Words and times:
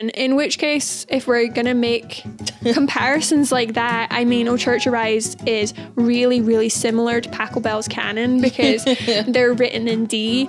In- 0.00 0.10
In 0.10 0.36
which 0.36 0.58
case, 0.58 1.06
if 1.08 1.26
we're 1.26 1.48
gonna 1.48 1.74
make 1.74 2.22
comparisons 2.72 3.50
like 3.50 3.74
that, 3.74 4.08
I 4.12 4.24
mean, 4.24 4.46
O 4.46 4.56
Church 4.56 4.86
Arise 4.86 5.36
is 5.44 5.74
really, 5.96 6.40
really 6.40 6.68
similar 6.68 7.20
to 7.20 7.28
Pachelbel's 7.30 7.88
canon 7.88 8.40
because 8.40 8.84
they're 9.26 9.52
written 9.54 9.88
in 9.88 10.06
D. 10.06 10.48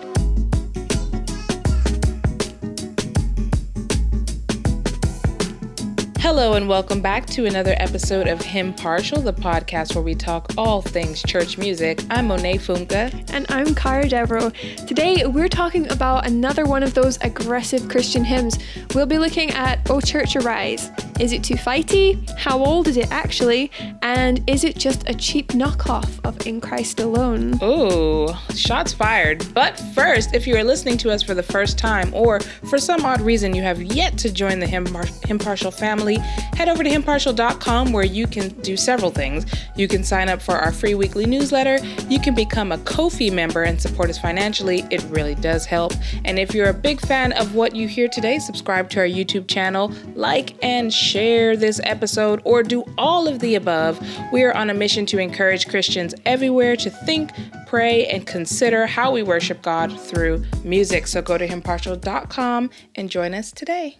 Hello, 6.32 6.54
and 6.54 6.70
welcome 6.70 7.02
back 7.02 7.25
to 7.25 7.48
another 7.48 7.73
episode 7.77 8.27
of 8.27 8.39
Hymn 8.39 8.71
Partial, 8.71 9.20
the 9.20 9.34
podcast 9.34 9.95
where 9.95 10.04
we 10.04 10.14
talk 10.14 10.48
all 10.59 10.80
things 10.80 11.23
church 11.23 11.57
music. 11.57 12.04
I'm 12.12 12.27
Monet 12.27 12.59
Funke. 12.59 13.27
And 13.34 13.48
I'm 13.50 13.73
Cara 13.73 14.07
Devereaux. 14.07 14.52
Today, 14.86 15.26
we're 15.26 15.50
talking 15.50 15.91
about 15.91 16.27
another 16.27 16.66
one 16.66 16.84
of 16.84 16.94
those 16.94 17.18
aggressive 17.21 17.89
Christian 17.89 18.23
hymns. 18.23 18.59
We'll 18.94 19.07
be 19.07 19.18
looking 19.18 19.50
at 19.54 19.89
O 19.89 20.00
Church 20.00 20.36
Arise. 20.36 20.91
Is 21.20 21.34
it 21.34 21.44
too 21.44 21.55
fighty? 21.55 22.30
How 22.38 22.64
old 22.64 22.88
is 22.88 22.95
it 22.95 23.11
actually? 23.11 23.72
And 24.03 24.48
is 24.48 24.64
it 24.64 24.77
just 24.77 25.09
a 25.09 25.16
cheap 25.16 25.50
knockoff 25.50 26.23
of 26.23 26.45
In 26.45 26.61
Christ 26.61 27.00
Alone? 27.00 27.61
Ooh, 27.64 28.30
shots 28.55 28.94
fired. 28.94 29.52
But 29.55 29.80
first, 29.94 30.36
if 30.36 30.45
you 30.45 30.55
are 30.55 30.64
listening 30.64 30.98
to 31.00 31.11
us 31.11 31.23
for 31.23 31.34
the 31.34 31.44
first 31.44 31.80
time, 31.80 32.14
or 32.14 32.39
for 32.39 32.77
some 32.77 33.03
odd 33.03 33.20
reason 33.20 33.55
you 33.55 33.64
have 33.64 33.81
yet 33.81 34.17
to 34.20 34.31
join 34.31 34.59
the 34.59 34.67
Par- 34.67 35.08
Hymn 35.25 35.39
Partial 35.39 35.72
family, 35.72 36.19
head 36.20 36.70
over 36.70 36.84
to 36.84 36.90
hymnpartial.com 36.90 37.91
where 37.91 38.05
you 38.05 38.28
can 38.28 38.50
do 38.62 38.76
several 38.76 39.12
things. 39.12 39.46
You 39.76 39.88
can 39.88 40.04
sign 40.04 40.30
up 40.30 40.42
for 40.42 40.55
our 40.55 40.72
free 40.72 40.95
weekly 40.95 41.26
newsletter. 41.26 41.78
You 42.09 42.20
can 42.20 42.36
become 42.36 42.72
a 42.72 42.78
Ko-fi 42.80 43.30
member 43.30 43.64
and 43.64 43.82
support 43.82 44.09
us 44.09 44.18
financially. 44.18 44.84
It 44.90 45.04
really 45.09 45.36
does 45.36 45.66
help. 45.66 45.94
And 46.26 46.38
if 46.40 46.54
you're 46.54 46.70
a 46.70 46.73
big 46.73 47.00
fan 47.02 47.32
of 47.34 47.55
what 47.55 47.76
you 47.76 47.88
hear 47.88 48.08
today, 48.08 48.40
subscribe 48.40 48.90
to 48.92 49.00
our 49.00 49.08
YouTube 49.08 49.48
channel, 49.48 49.94
like 50.16 50.62
and 50.64 50.94
share 50.94 51.55
this 51.55 51.80
episode, 51.84 52.42
or 52.44 52.64
do 52.64 52.84
all 52.98 53.28
of 53.28 53.40
the 53.40 53.56
above. 53.56 54.00
We 54.31 54.44
are 54.44 54.56
on 54.56 54.70
a 54.70 54.73
mission 54.73 55.06
to 55.08 55.20
encourage 55.20 55.67
Christians 55.67 56.14
everywhere 56.26 56.76
to 56.78 56.89
think, 56.89 57.31
pray, 57.67 58.08
and 58.08 58.26
consider 58.26 58.86
how 58.86 59.11
we 59.11 59.23
worship 59.23 59.61
God 59.61 59.98
through 60.00 60.44
music. 60.64 61.08
So 61.08 61.22
go 61.22 61.38
to 61.38 61.48
hymnpartial.com 61.48 62.70
and 62.95 63.09
join 63.09 63.33
us 63.33 63.52
today. 63.52 63.98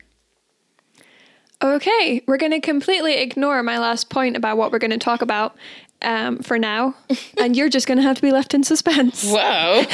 Okay, 1.61 2.23
we're 2.25 2.38
going 2.38 2.53
to 2.53 2.61
completely 2.61 3.15
ignore 3.15 3.61
my 3.63 3.79
last 3.79 4.09
point 4.09 4.38
about 4.38 4.57
what 4.57 4.71
we're 4.71 4.79
going 4.79 4.91
to 4.91 4.97
talk 4.97 5.21
about 5.21 5.57
um, 6.02 6.39
for 6.39 6.57
now, 6.57 6.95
and 7.38 7.55
you're 7.55 7.67
just 7.67 7.85
going 7.85 7.97
to 7.97 8.02
have 8.02 8.15
to 8.15 8.21
be 8.21 8.31
left 8.31 8.53
in 8.53 8.63
suspense. 8.63 9.29
Whoa. 9.29 9.83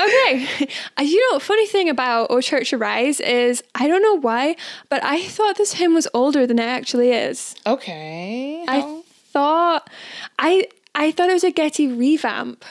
Okay, 0.00 0.68
uh, 0.98 1.02
you 1.02 1.32
know, 1.32 1.38
funny 1.38 1.66
thing 1.66 1.88
about 1.88 2.30
O 2.30 2.40
Church 2.40 2.72
Arise 2.72 3.20
is 3.20 3.62
I 3.74 3.86
don't 3.86 4.02
know 4.02 4.18
why, 4.18 4.56
but 4.88 5.04
I 5.04 5.22
thought 5.26 5.56
this 5.56 5.74
hymn 5.74 5.94
was 5.94 6.08
older 6.14 6.46
than 6.46 6.58
it 6.58 6.64
actually 6.64 7.12
is. 7.12 7.54
okay. 7.66 8.64
I 8.66 9.02
thought 9.32 9.90
I 10.38 10.68
I 10.94 11.10
thought 11.10 11.28
it 11.28 11.34
was 11.34 11.44
a 11.44 11.50
Getty 11.50 11.88
revamp 11.88 12.64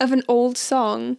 of 0.00 0.12
an 0.12 0.22
old 0.28 0.58
song, 0.58 1.16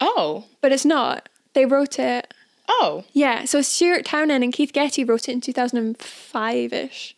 oh. 0.00 0.46
but 0.60 0.72
it's 0.72 0.84
not. 0.84 1.28
They 1.54 1.66
wrote 1.66 1.98
it. 1.98 2.34
Oh. 2.68 3.04
Yeah, 3.12 3.44
so 3.44 3.60
Stuart 3.60 4.04
Townend 4.04 4.44
and 4.44 4.52
Keith 4.52 4.72
Getty 4.72 5.04
wrote 5.04 5.28
it 5.28 5.32
in 5.32 5.40
2005 5.40 6.72
ish. 6.72 7.16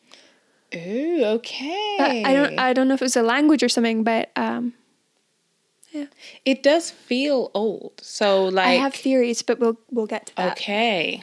Ooh, 0.74 1.24
okay. 1.24 1.96
But 1.98 2.10
I 2.10 2.32
don't 2.34 2.58
I 2.58 2.72
don't 2.72 2.88
know 2.88 2.94
if 2.94 3.02
it 3.02 3.04
was 3.04 3.16
a 3.16 3.22
language 3.22 3.62
or 3.62 3.68
something, 3.68 4.02
but 4.02 4.30
um, 4.36 4.74
yeah. 5.92 6.06
it 6.44 6.62
does 6.62 6.90
feel 6.90 7.50
old. 7.54 7.92
So 8.02 8.46
like 8.46 8.66
I 8.66 8.72
have 8.72 8.94
theories, 8.94 9.42
but 9.42 9.60
we'll 9.60 9.78
we'll 9.90 10.06
get 10.06 10.26
to 10.26 10.36
that. 10.36 10.52
Okay. 10.52 11.22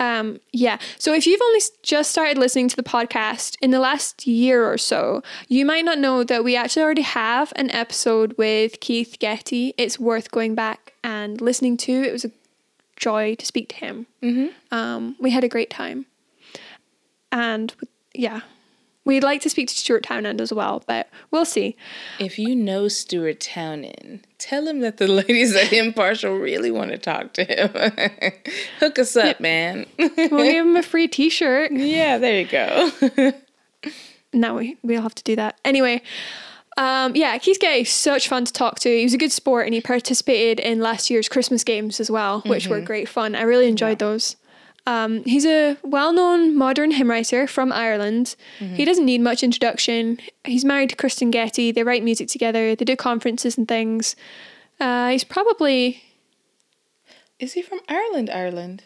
Um, 0.00 0.40
yeah. 0.52 0.78
So 0.98 1.14
if 1.14 1.26
you've 1.26 1.40
only 1.40 1.60
just 1.82 2.10
started 2.10 2.36
listening 2.36 2.68
to 2.68 2.76
the 2.76 2.82
podcast 2.82 3.56
in 3.60 3.70
the 3.70 3.78
last 3.78 4.26
year 4.26 4.68
or 4.68 4.76
so, 4.76 5.22
you 5.48 5.64
might 5.64 5.84
not 5.84 5.98
know 5.98 6.24
that 6.24 6.42
we 6.42 6.56
actually 6.56 6.82
already 6.82 7.02
have 7.02 7.52
an 7.56 7.70
episode 7.70 8.34
with 8.36 8.80
Keith 8.80 9.16
Getty. 9.20 9.74
It's 9.78 9.98
worth 9.98 10.30
going 10.30 10.54
back 10.54 10.94
and 11.04 11.40
listening 11.40 11.76
to. 11.78 11.92
It 11.92 12.12
was 12.12 12.24
a 12.24 12.30
joy 12.96 13.34
to 13.36 13.46
speak 13.46 13.68
to 13.70 13.76
him. 13.76 14.06
Mm-hmm. 14.22 14.74
Um, 14.74 15.16
we 15.18 15.30
had 15.30 15.44
a 15.44 15.48
great 15.48 15.70
time, 15.70 16.06
and 17.32 17.74
yeah, 18.14 18.40
we'd 19.04 19.22
like 19.24 19.40
to 19.42 19.50
speak 19.50 19.68
to 19.68 19.74
Stuart 19.74 20.02
Townend 20.02 20.40
as 20.40 20.52
well, 20.52 20.82
but 20.86 21.08
we'll 21.30 21.44
see. 21.44 21.76
If 22.18 22.38
you 22.38 22.54
know 22.54 22.88
Stuart 22.88 23.40
Townend, 23.40 24.26
tell 24.38 24.66
him 24.66 24.80
that 24.80 24.96
the 24.98 25.08
ladies 25.08 25.54
at 25.54 25.68
Hymn 25.68 25.92
Partial 25.92 26.36
really 26.36 26.70
want 26.70 26.90
to 26.90 26.98
talk 26.98 27.32
to 27.34 27.44
him. 27.44 27.70
Hook 28.80 28.98
us 28.98 29.16
up, 29.16 29.40
man. 29.40 29.86
We'll 29.98 30.44
give 30.44 30.66
him 30.66 30.76
a 30.76 30.82
free 30.84 31.08
T-shirt. 31.08 31.72
yeah, 31.72 32.18
there 32.18 32.40
you 32.40 32.46
go. 32.46 33.32
now 34.32 34.56
we 34.58 34.76
we'll 34.82 35.02
have 35.02 35.14
to 35.14 35.22
do 35.24 35.36
that 35.36 35.58
anyway. 35.64 36.00
Um, 36.76 37.14
yeah, 37.14 37.38
Keith 37.38 37.60
Getty, 37.60 37.84
such 37.84 38.28
fun 38.28 38.44
to 38.44 38.52
talk 38.52 38.80
to. 38.80 38.88
He 38.88 39.04
was 39.04 39.14
a 39.14 39.18
good 39.18 39.30
sport, 39.32 39.66
and 39.66 39.74
he 39.74 39.80
participated 39.80 40.58
in 40.58 40.80
last 40.80 41.08
year's 41.08 41.28
Christmas 41.28 41.62
games 41.62 42.00
as 42.00 42.10
well, 42.10 42.40
which 42.46 42.66
were 42.66 42.80
great 42.80 43.08
fun. 43.08 43.34
I 43.36 43.42
really 43.42 43.68
enjoyed 43.68 43.98
those. 44.00 44.36
Um, 44.86 45.24
he's 45.24 45.46
a 45.46 45.78
well-known 45.82 46.56
modern 46.58 46.90
hymn 46.90 47.08
writer 47.08 47.46
from 47.46 47.72
Ireland. 47.72 48.36
He 48.58 48.84
doesn't 48.84 49.04
need 49.06 49.20
much 49.20 49.42
introduction. 49.42 50.18
He's 50.44 50.64
married 50.64 50.90
to 50.90 50.96
Kristyn 50.96 51.30
Getty. 51.30 51.70
They 51.72 51.82
write 51.84 52.02
music 52.02 52.28
together. 52.28 52.74
They 52.74 52.84
do 52.84 52.96
conferences 52.96 53.56
and 53.56 53.66
things. 53.68 54.14
Uh, 54.80 55.10
he's 55.10 55.24
probably 55.24 56.02
Is 57.38 57.52
he 57.52 57.62
from 57.62 57.80
Ireland, 57.88 58.28
Ireland? 58.30 58.84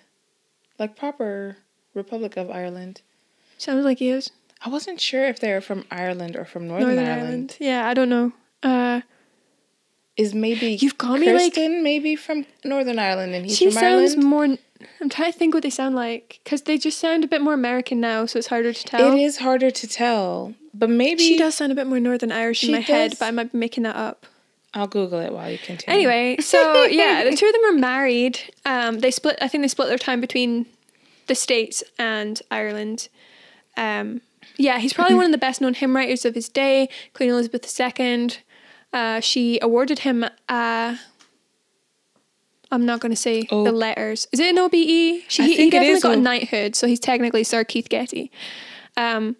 Like 0.78 0.94
proper 0.94 1.56
Republic 1.94 2.36
of 2.36 2.50
Ireland? 2.50 3.00
sounds 3.56 3.84
like 3.84 3.98
he 3.98 4.10
is 4.10 4.30
I 4.64 4.68
wasn't 4.68 5.00
sure 5.00 5.24
if 5.24 5.38
they 5.40 5.52
were 5.52 5.60
from 5.60 5.84
Ireland 5.90 6.36
or 6.36 6.44
from 6.44 6.66
Northern, 6.66 6.88
Northern 6.88 7.04
Ireland. 7.06 7.24
Ireland. 7.28 7.56
Yeah, 7.60 7.88
I 7.88 7.94
don't 7.94 8.08
know. 8.08 8.32
Uh, 8.62 9.02
Is 10.16 10.34
maybe 10.34 10.72
You've 10.80 10.98
got 10.98 11.20
me, 11.20 11.32
like- 11.32 11.54
Kirsten 11.54 11.82
maybe 11.82 12.16
from 12.16 12.44
Northern 12.64 12.98
Ireland 12.98 13.34
and 13.34 13.44
he's 13.46 13.56
she 13.56 13.66
from 13.66 13.72
sounds 13.74 14.14
Ireland? 14.14 14.24
more. 14.24 14.44
I'm 15.00 15.08
trying 15.08 15.32
to 15.32 15.38
think 15.38 15.54
what 15.54 15.62
they 15.62 15.70
sound 15.70 15.94
like 15.96 16.40
because 16.44 16.62
they 16.62 16.78
just 16.78 16.98
sound 16.98 17.24
a 17.24 17.28
bit 17.28 17.40
more 17.40 17.54
American 17.54 18.00
now, 18.00 18.26
so 18.26 18.38
it's 18.38 18.48
harder 18.48 18.72
to 18.72 18.84
tell. 18.84 19.12
It 19.12 19.20
is 19.20 19.38
harder 19.38 19.70
to 19.70 19.86
tell, 19.88 20.54
but 20.74 20.88
maybe 20.90 21.22
She 21.22 21.36
does 21.36 21.54
sound 21.56 21.72
a 21.72 21.74
bit 21.74 21.86
more 21.86 21.98
Northern 22.00 22.30
Irish 22.32 22.62
in 22.64 22.72
my 22.72 22.80
head, 22.80 23.14
but 23.18 23.26
I 23.26 23.30
might 23.32 23.52
be 23.52 23.58
making 23.58 23.82
that 23.84 23.96
up. 23.96 24.26
I'll 24.74 24.86
Google 24.86 25.18
it 25.20 25.32
while 25.32 25.50
you 25.50 25.58
continue. 25.58 25.96
Anyway, 25.98 26.36
so 26.40 26.84
yeah, 26.90 27.24
the 27.24 27.34
two 27.34 27.46
of 27.46 27.52
them 27.52 27.64
are 27.64 27.78
married. 27.78 28.38
Um, 28.66 28.98
they 29.00 29.10
split. 29.10 29.38
I 29.40 29.48
think 29.48 29.62
they 29.64 29.68
split 29.68 29.88
their 29.88 29.98
time 29.98 30.20
between 30.20 30.66
the 31.26 31.34
states 31.34 31.82
and 31.98 32.40
Ireland. 32.50 33.08
Um, 33.78 34.20
yeah, 34.56 34.78
he's 34.78 34.92
probably 34.92 35.14
one 35.14 35.24
of 35.26 35.30
the 35.32 35.38
best 35.38 35.60
known 35.60 35.74
hymn 35.74 35.94
writers 35.94 36.24
of 36.24 36.34
his 36.34 36.48
day. 36.48 36.88
Queen 37.14 37.30
Elizabeth 37.30 37.64
II. 37.80 38.28
Uh, 38.92 39.20
she 39.20 39.58
awarded 39.62 40.00
him. 40.00 40.24
Uh, 40.48 40.96
I'm 42.70 42.84
not 42.84 43.00
going 43.00 43.12
to 43.12 43.16
say 43.16 43.46
Oh. 43.50 43.64
the 43.64 43.72
letters. 43.72 44.26
Is 44.32 44.40
it 44.40 44.50
an 44.50 44.58
OBE? 44.58 45.22
She, 45.28 45.42
I 45.42 45.46
he, 45.46 45.56
he 45.56 45.70
definitely 45.70 46.00
got 46.00 46.18
a 46.18 46.20
knighthood, 46.20 46.76
so 46.76 46.86
he's 46.86 47.00
technically 47.00 47.44
Sir 47.44 47.64
Keith 47.64 47.88
Getty. 47.88 48.30
Um, 48.96 49.36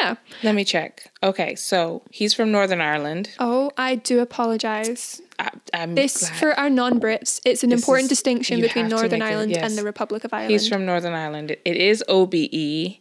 yeah. 0.00 0.16
Let 0.42 0.54
me 0.54 0.64
check. 0.64 1.10
Okay, 1.22 1.54
so 1.56 2.02
he's 2.10 2.34
from 2.34 2.52
Northern 2.52 2.80
Ireland. 2.80 3.30
Oh, 3.40 3.72
I 3.76 3.94
do 3.96 4.20
apologize. 4.20 5.20
I, 5.38 5.50
I'm 5.72 5.94
This 5.94 6.28
glad. 6.28 6.38
for 6.38 6.52
our 6.60 6.68
non-Brits, 6.70 7.40
it's 7.44 7.64
an 7.64 7.70
This 7.70 7.80
important 7.80 8.04
is- 8.04 8.08
distinction 8.18 8.60
between 8.60 8.88
Northern 8.88 9.18
make 9.20 9.28
it- 9.28 9.32
Ireland 9.32 9.50
yes. 9.52 9.68
and 9.68 9.78
the 9.78 9.82
Republic 9.84 10.24
of 10.24 10.32
Ireland. 10.32 10.52
He's 10.52 10.68
from 10.68 10.84
Northern 10.84 11.14
Ireland. 11.14 11.52
It 11.64 11.76
is 11.76 12.04
OBE, 12.08 12.98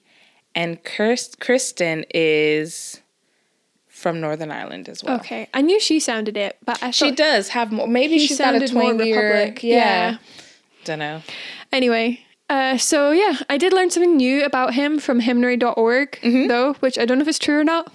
and 0.57 0.83
Kirst, 0.83 1.39
Kristyn 1.39 2.03
is 2.13 3.01
from 3.87 4.19
Northern 4.21 4.51
Ireland 4.51 4.89
as 4.89 5.03
well. 5.03 5.15
okay, 5.19 5.47
I 5.53 5.61
knew 5.61 5.79
she 5.79 5.99
sounded 5.99 6.35
it, 6.37 6.57
but 6.65 6.81
I 6.83 6.91
She 6.91 7.11
does 7.11 7.49
have 7.49 7.71
more. 7.71 7.87
Maybe 7.87 8.17
he 8.17 8.27
she's 8.27 8.37
got 8.37 8.55
a 8.55 8.59
twangier. 8.59 8.99
Republic. 8.99 9.63
Yeah. 9.63 9.75
Yeah. 10.11 10.17
Don't 10.85 10.99
know. 10.99 11.21
Anyway, 11.71 12.21
uh, 12.49 12.77
so 12.77 13.11
yeah, 13.11 13.37
I 13.49 13.57
did 13.57 13.73
learn 13.73 13.89
something 13.89 14.15
new 14.17 14.43
about 14.45 14.73
him 14.73 14.99
from 14.99 15.19
hymnary.org, 15.21 16.11
Mm-hmm. 16.21 16.47
though, 16.47 16.73
which 16.75 16.97
I 16.97 17.05
don't 17.05 17.17
know 17.17 17.23
if 17.23 17.27
it's 17.27 17.39
true 17.39 17.59
or 17.59 17.63
not. 17.63 17.91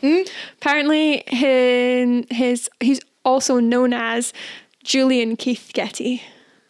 Apparently, 0.61 1.23
his, 1.27 2.25
his 2.31 2.71
he's 2.81 3.01
also 3.25 3.61
known 3.61 3.93
as 3.93 4.33
Julian 4.85 5.37
Keith 5.37 5.71
Getty. 5.73 6.23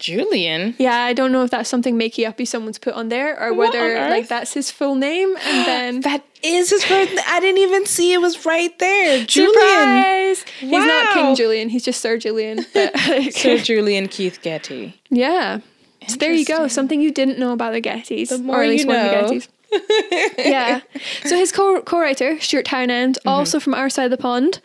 Julian. 0.03 0.75
Yeah, 0.77 0.97
I 1.01 1.13
don't 1.13 1.31
know 1.31 1.43
if 1.43 1.49
that's 1.51 1.69
something 1.69 1.97
makey 1.97 2.27
uppy 2.27 2.43
someone's 2.45 2.77
put 2.77 2.93
on 2.93 3.07
there 3.09 3.39
or 3.41 3.53
What 3.53 3.73
whether 3.73 4.09
like 4.09 4.27
that's 4.27 4.53
his 4.53 4.69
full 4.69 4.95
name 4.95 5.35
and 5.37 5.65
then 5.71 6.01
That 6.01 6.23
is 6.43 6.69
his 6.71 6.83
first. 6.83 7.13
I 7.27 7.39
didn't 7.39 7.59
even 7.61 7.85
see 7.85 8.11
it 8.11 8.19
was 8.19 8.45
right 8.45 8.77
there. 8.79 9.25
Julian. 9.25 9.53
Surprise! 9.53 10.43
He's 10.59 10.71
not 10.71 11.13
King 11.13 11.35
Julian. 11.35 11.69
He's 11.69 11.85
just 11.85 12.01
Sir 12.01 12.17
Julian. 12.17 12.65
But, 12.73 12.97
Sir 13.31 13.57
Julian 13.59 14.07
Keith 14.09 14.39
Getty. 14.41 14.99
yeah. 15.09 15.59
So 16.07 16.17
there 16.17 16.33
you 16.33 16.43
go. 16.45 16.67
Something 16.67 16.99
you 16.99 17.11
didn't 17.11 17.39
know 17.39 17.53
about 17.53 17.71
the 17.71 17.81
Gettys, 17.81 18.27
The 18.27 18.37
more 18.39 18.59
or 18.59 18.63
at 18.63 18.69
least 18.69 18.83
you 18.83 18.89
one 18.89 18.97
of 19.05 19.09
the 19.29 19.35
Gettys. 19.35 19.47
yeah. 20.37 20.81
So 21.23 21.37
his 21.37 21.51
co- 21.53 21.81
co-writer 21.81 22.39
Stuart 22.41 22.65
Townend, 22.65 23.15
Mm-hmm. 23.19 23.29
also 23.29 23.59
from 23.59 23.73
our 23.73 23.89
side 23.89 24.03
of 24.05 24.11
the 24.11 24.17
pond, 24.17 24.59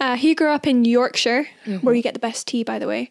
uh, 0.00 0.16
he 0.16 0.34
grew 0.34 0.48
up 0.48 0.66
in 0.66 0.84
Yorkshire, 0.84 1.46
Mm-hmm. 1.64 1.86
where 1.86 1.94
you 1.94 2.02
get 2.02 2.14
the 2.14 2.20
best 2.20 2.48
tea, 2.48 2.64
by 2.64 2.78
the 2.80 2.88
way. 2.88 3.10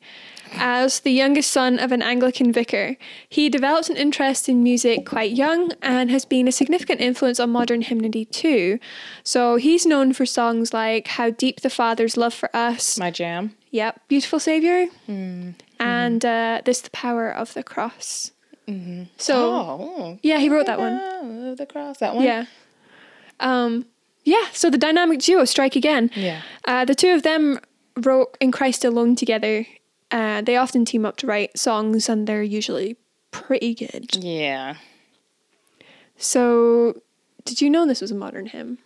As 0.54 1.02
the 1.02 1.12
youngest 1.12 1.52
son 1.52 1.80
of 1.80 1.92
an 1.92 2.02
Anglican 2.02 2.52
vicar, 2.52 2.98
he 3.30 3.50
developed 3.50 3.90
an 3.90 3.98
interest 3.98 4.50
in 4.50 4.64
music 4.64 5.06
quite 5.06 5.32
young 5.32 5.72
and 5.82 6.10
has 6.12 6.26
been 6.26 6.48
a 6.48 6.52
significant 6.52 7.02
influence 7.02 7.40
on 7.40 7.50
modern 7.52 7.82
hymnody 7.82 8.26
too. 8.26 8.80
So 9.24 9.56
he's 9.58 9.86
known 9.86 10.14
for 10.14 10.26
songs 10.26 10.74
like 10.74 11.08
How 11.10 11.30
Deep 11.30 11.62
the 11.62 11.70
Father's 11.70 12.18
Love 12.18 12.34
for 12.34 12.50
Us. 12.56 12.98
My 13.00 13.12
jam. 13.12 13.56
Yep, 13.72 14.02
Beautiful 14.08 14.40
Savior. 14.40 14.88
And 15.80 16.26
uh, 16.26 16.62
This 16.66 16.82
the 16.82 16.90
Power 16.90 17.30
of 17.32 17.54
the 17.54 17.64
Cross. 17.64 18.32
So, 19.18 19.36
Oh, 19.36 20.20
yeah, 20.22 20.38
he 20.38 20.48
wrote 20.50 20.68
that 20.68 20.78
one. 20.80 20.98
one. 21.00 21.56
The 21.56 21.66
cross. 21.66 21.98
That 21.98 22.14
one. 22.14 22.24
Yeah. 22.24 22.46
Um, 23.40 23.86
yeah, 24.26 24.46
so 24.54 24.70
the 24.70 24.78
dynamic 24.78 25.20
duo 25.22 25.46
strike 25.46 25.76
again. 25.76 26.12
Yeah. 26.16 26.42
Uh, 26.66 26.86
the 26.86 26.94
two 26.94 27.10
of 27.14 27.24
them 27.24 27.60
wrote 27.98 28.38
In 28.40 28.52
Christ 28.52 28.86
Alone 28.86 29.16
together. 29.16 29.66
Uh, 30.12 30.42
they 30.42 30.58
often 30.58 30.86
team 30.86 31.06
up 31.06 31.18
to 31.18 31.28
write 31.28 31.58
songs 31.58 32.10
and 32.10 32.28
they're 32.28 32.44
usually 32.44 32.98
pretty 33.32 33.76
good. 33.76 34.16
Yeah. 34.16 34.76
So, 36.18 37.02
did 37.46 37.62
you 37.62 37.70
know 37.70 37.88
this 37.88 38.02
was 38.02 38.12
a 38.12 38.16
modern 38.16 38.48
hymn? 38.48 38.80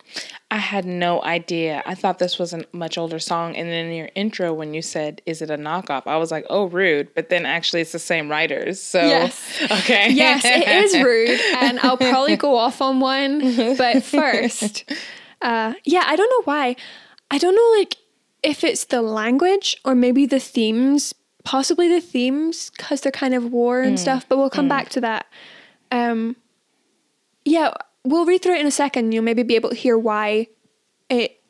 I 0.50 0.58
had 0.58 0.84
no 0.84 1.22
idea. 1.22 1.82
I 1.84 1.94
thought 1.94 2.18
this 2.18 2.38
was 2.38 2.52
a 2.52 2.64
much 2.72 2.96
older 2.96 3.18
song. 3.18 3.56
And 3.56 3.68
then 3.68 3.86
in 3.86 3.92
your 3.94 4.10
intro, 4.14 4.52
when 4.52 4.72
you 4.72 4.82
said, 4.82 5.20
Is 5.26 5.42
it 5.42 5.50
a 5.50 5.56
knockoff? 5.56 6.06
I 6.06 6.16
was 6.16 6.30
like, 6.30 6.46
Oh, 6.48 6.66
rude. 6.66 7.08
But 7.14 7.30
then 7.30 7.44
actually, 7.44 7.80
it's 7.80 7.92
the 7.92 7.98
same 7.98 8.30
writers. 8.30 8.80
So, 8.80 9.00
Yes. 9.00 9.62
okay. 9.70 10.10
Yes, 10.10 10.42
it 10.44 10.68
is 10.68 11.02
rude, 11.04 11.40
and 11.58 11.80
I'll 11.80 11.96
probably 11.96 12.36
go 12.36 12.56
off 12.56 12.80
on 12.80 13.00
one. 13.00 13.76
But 13.76 14.02
first, 14.04 14.88
uh, 15.42 15.74
yeah, 15.84 16.04
I 16.06 16.14
don't 16.14 16.30
know 16.30 16.42
why. 16.52 16.76
I 17.30 17.38
don't 17.38 17.56
know, 17.56 17.78
like, 17.78 17.96
if 18.44 18.62
it's 18.62 18.84
the 18.84 19.02
language 19.02 19.76
or 19.84 19.94
maybe 19.94 20.26
the 20.26 20.38
themes, 20.38 21.14
possibly 21.42 21.88
the 21.88 22.00
themes, 22.00 22.70
because 22.76 23.00
they're 23.00 23.10
kind 23.10 23.34
of 23.34 23.50
war 23.50 23.80
and 23.80 23.98
stuff. 23.98 24.28
But 24.28 24.38
we'll 24.38 24.50
come 24.50 24.68
back 24.68 24.88
to 24.90 25.00
that. 25.00 25.26
Um, 25.90 26.36
yeah, 27.44 27.72
we'll 28.04 28.26
read 28.26 28.42
through 28.42 28.54
it 28.56 28.60
in 28.60 28.66
a 28.66 28.70
second. 28.70 29.12
You'll 29.12 29.24
maybe 29.24 29.42
be 29.42 29.56
able 29.56 29.70
to 29.70 29.76
hear 29.76 29.98
why 29.98 30.48
it 31.08 31.40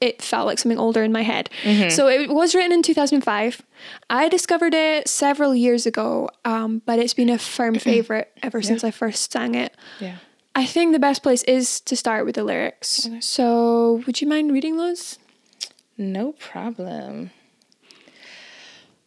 it 0.00 0.22
felt 0.22 0.46
like 0.46 0.58
something 0.58 0.78
older 0.78 1.02
in 1.04 1.12
my 1.12 1.22
head. 1.22 1.50
So 1.90 2.08
it 2.08 2.30
was 2.30 2.54
written 2.54 2.72
in 2.72 2.82
2005. 2.82 3.60
I 4.08 4.30
discovered 4.30 4.72
it 4.72 5.06
several 5.08 5.54
years 5.54 5.84
ago, 5.84 6.30
um, 6.46 6.80
but 6.86 6.98
it's 6.98 7.12
been 7.12 7.28
a 7.28 7.36
firm 7.38 7.74
favorite 7.74 8.32
ever 8.42 8.62
since 8.62 8.82
I 8.82 8.90
first 8.92 9.30
sang 9.30 9.54
it. 9.54 9.76
Yeah. 10.00 10.16
I 10.54 10.64
think 10.64 10.92
the 10.92 10.98
best 10.98 11.22
place 11.22 11.42
is 11.44 11.80
to 11.82 11.96
start 11.96 12.24
with 12.24 12.34
the 12.36 12.44
lyrics. 12.44 13.08
So 13.20 14.02
would 14.06 14.20
you 14.22 14.26
mind 14.26 14.52
reading 14.52 14.78
those? 14.78 15.18
No 16.00 16.32
problem. 16.32 17.30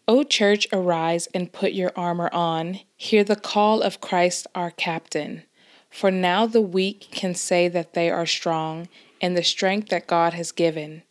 O 0.07 0.21
church, 0.21 0.67
arise 0.71 1.27
and 1.33 1.51
put 1.51 1.73
your 1.73 1.91
armor 1.95 2.29
on. 2.31 2.81
Hear 2.95 3.23
the 3.23 3.35
call 3.35 3.81
of 3.81 3.99
Christ 3.99 4.45
our 4.53 4.69
captain. 4.69 5.41
For 5.89 6.11
now 6.11 6.45
the 6.45 6.61
weak 6.61 7.07
can 7.09 7.33
say 7.33 7.67
that 7.67 7.93
they 7.93 8.11
are 8.11 8.27
strong 8.27 8.89
in 9.19 9.33
the 9.33 9.43
strength 9.43 9.89
that 9.89 10.05
God 10.05 10.35
has 10.35 10.51
given. 10.51 11.01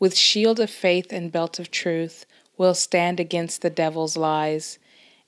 With 0.00 0.16
shield 0.16 0.58
of 0.58 0.68
faith 0.68 1.12
and 1.12 1.30
belt 1.30 1.60
of 1.60 1.70
truth, 1.70 2.26
we'll 2.58 2.74
stand 2.74 3.20
against 3.20 3.62
the 3.62 3.70
devil's 3.70 4.16
lies. 4.16 4.80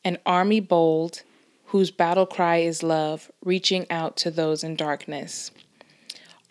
An 0.03 0.19
army 0.27 0.59
bold, 0.59 1.23
whose 1.67 1.93
battle 1.93 2.27
cry 2.27 2.57
is 2.57 2.83
love, 2.83 3.31
reaching 3.45 3.89
out 3.89 4.17
to 4.17 4.33
those 4.33 4.65
in 4.65 4.75
darkness. 4.75 5.53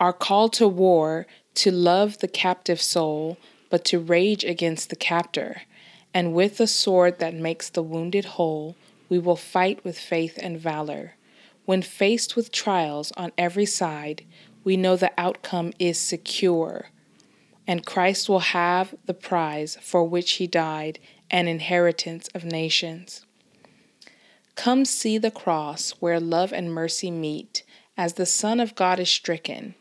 Our 0.00 0.14
call 0.14 0.48
to 0.48 0.66
war, 0.66 1.26
to 1.54 1.70
love 1.70 2.18
the 2.18 2.28
captive 2.28 2.80
soul, 2.80 3.38
but 3.70 3.84
to 3.86 3.98
rage 3.98 4.44
against 4.44 4.90
the 4.90 4.96
captor. 4.96 5.62
And 6.14 6.34
with 6.34 6.58
the 6.58 6.66
sword 6.66 7.18
that 7.18 7.34
makes 7.34 7.70
the 7.70 7.82
wounded 7.82 8.24
whole, 8.24 8.76
we 9.08 9.18
will 9.18 9.36
fight 9.36 9.84
with 9.84 9.98
faith 9.98 10.38
and 10.40 10.58
valor. 10.58 11.14
When 11.64 11.82
faced 11.82 12.36
with 12.36 12.52
trials 12.52 13.12
on 13.16 13.32
every 13.38 13.66
side, 13.66 14.24
we 14.64 14.76
know 14.76 14.96
the 14.96 15.12
outcome 15.18 15.72
is 15.78 15.98
secure. 15.98 16.90
And 17.66 17.86
Christ 17.86 18.28
will 18.28 18.40
have 18.40 18.94
the 19.06 19.14
prize 19.14 19.76
for 19.80 20.04
which 20.04 20.32
he 20.32 20.46
died, 20.46 20.98
an 21.30 21.48
inheritance 21.48 22.28
of 22.34 22.44
nations. 22.44 23.24
Come 24.54 24.84
see 24.84 25.18
the 25.18 25.30
cross 25.30 25.92
where 26.00 26.20
love 26.20 26.52
and 26.52 26.72
mercy 26.72 27.10
meet, 27.10 27.62
as 27.96 28.14
the 28.14 28.26
Son 28.26 28.60
of 28.60 28.74
God 28.74 28.98
is 29.00 29.08
stricken. 29.08 29.74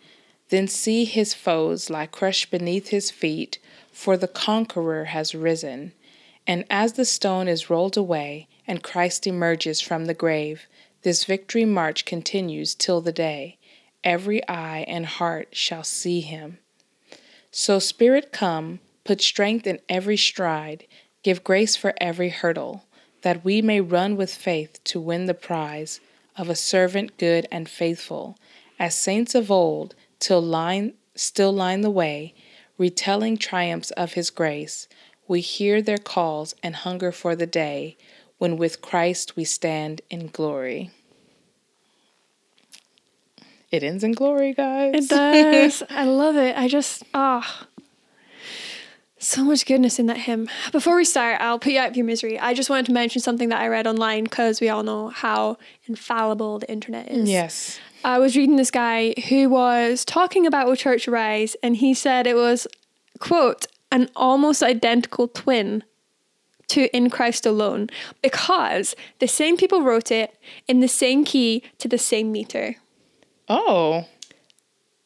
Then 0.51 0.67
see 0.67 1.05
his 1.05 1.33
foes 1.33 1.89
lie 1.89 2.07
crushed 2.07 2.51
beneath 2.51 2.89
his 2.89 3.09
feet, 3.09 3.57
for 3.89 4.17
the 4.17 4.27
conqueror 4.27 5.05
has 5.05 5.33
risen. 5.33 5.93
And 6.45 6.65
as 6.69 6.93
the 6.93 7.05
stone 7.05 7.47
is 7.47 7.69
rolled 7.69 7.95
away, 7.95 8.49
and 8.67 8.83
Christ 8.83 9.25
emerges 9.25 9.79
from 9.79 10.05
the 10.05 10.13
grave, 10.13 10.67
this 11.03 11.23
victory 11.23 11.63
march 11.63 12.03
continues 12.03 12.75
till 12.75 12.99
the 12.99 13.13
day 13.13 13.57
every 14.03 14.45
eye 14.49 14.83
and 14.89 15.05
heart 15.05 15.47
shall 15.53 15.85
see 15.85 16.19
him. 16.19 16.57
So, 17.49 17.79
Spirit, 17.79 18.33
come, 18.33 18.81
put 19.05 19.21
strength 19.21 19.65
in 19.65 19.79
every 19.87 20.17
stride, 20.17 20.85
give 21.23 21.45
grace 21.45 21.77
for 21.77 21.93
every 22.01 22.29
hurdle, 22.29 22.83
that 23.21 23.45
we 23.45 23.61
may 23.61 23.79
run 23.79 24.17
with 24.17 24.33
faith 24.33 24.83
to 24.85 24.99
win 24.99 25.27
the 25.27 25.33
prize 25.33 26.01
of 26.35 26.49
a 26.49 26.55
servant 26.55 27.17
good 27.17 27.47
and 27.51 27.69
faithful, 27.69 28.37
as 28.77 28.95
saints 28.95 29.33
of 29.33 29.49
old, 29.49 29.95
till 30.21 30.41
line 30.41 30.93
still 31.15 31.51
line 31.51 31.81
the 31.81 31.89
way, 31.89 32.33
retelling 32.77 33.37
triumphs 33.37 33.91
of 33.91 34.13
his 34.13 34.29
grace. 34.29 34.87
We 35.27 35.41
hear 35.41 35.81
their 35.81 35.97
calls 35.97 36.55
and 36.63 36.75
hunger 36.75 37.11
for 37.11 37.35
the 37.35 37.45
day 37.45 37.97
when 38.37 38.55
with 38.55 38.81
Christ 38.81 39.35
we 39.35 39.43
stand 39.43 40.01
in 40.09 40.27
glory. 40.27 40.91
It 43.71 43.83
ends 43.83 44.03
in 44.03 44.11
glory, 44.13 44.53
guys. 44.53 44.93
It 44.95 45.09
does. 45.09 45.83
I 45.89 46.05
love 46.05 46.35
it. 46.35 46.57
I 46.57 46.67
just 46.67 47.03
ah. 47.13 47.67
So 49.21 49.43
much 49.43 49.65
goodness 49.65 49.99
in 49.99 50.07
that 50.07 50.17
hymn. 50.17 50.49
Before 50.71 50.95
we 50.95 51.05
start, 51.05 51.39
I'll 51.41 51.59
put 51.59 51.73
you 51.73 51.79
out 51.79 51.89
of 51.89 51.97
your 51.97 52.05
misery. 52.05 52.39
I 52.39 52.53
just 52.53 52.69
wanted 52.69 52.87
to 52.87 52.91
mention 52.91 53.21
something 53.21 53.49
that 53.49 53.61
I 53.61 53.67
read 53.67 53.87
online 53.87 54.23
because 54.25 54.59
we 54.59 54.69
all 54.69 54.83
know 54.83 55.09
how 55.09 55.57
infallible 55.87 56.59
the 56.59 56.69
internet 56.71 57.09
is. 57.09 57.29
Yes. 57.29 57.79
I 58.03 58.17
was 58.17 58.35
reading 58.35 58.55
this 58.55 58.71
guy 58.71 59.13
who 59.29 59.49
was 59.49 60.03
talking 60.03 60.45
about 60.47 60.67
O 60.67 60.75
Church 60.75 61.07
Rise, 61.07 61.55
and 61.61 61.75
he 61.77 61.93
said 61.93 62.25
it 62.25 62.35
was, 62.35 62.67
quote, 63.19 63.67
an 63.91 64.09
almost 64.15 64.63
identical 64.63 65.27
twin 65.27 65.83
to 66.69 66.87
In 66.95 67.09
Christ 67.09 67.45
Alone 67.45 67.89
because 68.21 68.95
the 69.19 69.27
same 69.27 69.57
people 69.57 69.81
wrote 69.83 70.09
it 70.09 70.33
in 70.67 70.79
the 70.79 70.87
same 70.87 71.25
key 71.25 71.63
to 71.79 71.87
the 71.87 71.97
same 71.97 72.31
meter. 72.31 72.77
Oh, 73.49 74.05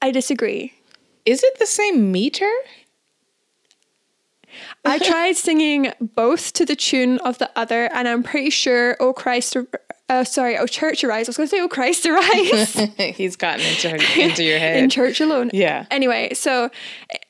I 0.02 0.12
disagree. 0.12 0.74
is 1.26 1.44
it 1.44 1.58
the 1.58 1.66
same 1.66 2.12
meter? 2.12 2.52
I 4.84 5.00
tried 5.00 5.36
singing 5.38 5.92
both 6.00 6.54
to 6.54 6.66
the 6.66 6.76
tune 6.76 7.18
of 7.20 7.38
the 7.38 7.50
other, 7.56 7.90
and 7.94 8.08
I'm 8.08 8.24
pretty 8.24 8.50
sure 8.50 8.96
"Oh 9.00 9.14
Christ," 9.14 9.56
uh, 10.10 10.24
sorry, 10.24 10.58
"Oh 10.58 10.68
Church 10.68 11.04
Arise." 11.04 11.28
I 11.28 11.30
was 11.30 11.38
going 11.38 11.48
to 11.50 11.56
say 11.56 11.62
"Oh 11.62 11.68
Christ 11.68 12.06
Arise" 12.06 12.74
He's 13.16 13.36
gotten 13.36 13.66
into 13.66 13.90
her, 13.90 13.98
into 14.22 14.44
your 14.44 14.60
head. 14.60 14.78
in 14.78 14.90
church 14.90 15.20
alone. 15.22 15.50
Yeah. 15.54 15.86
Anyway, 15.92 16.34
so 16.34 16.70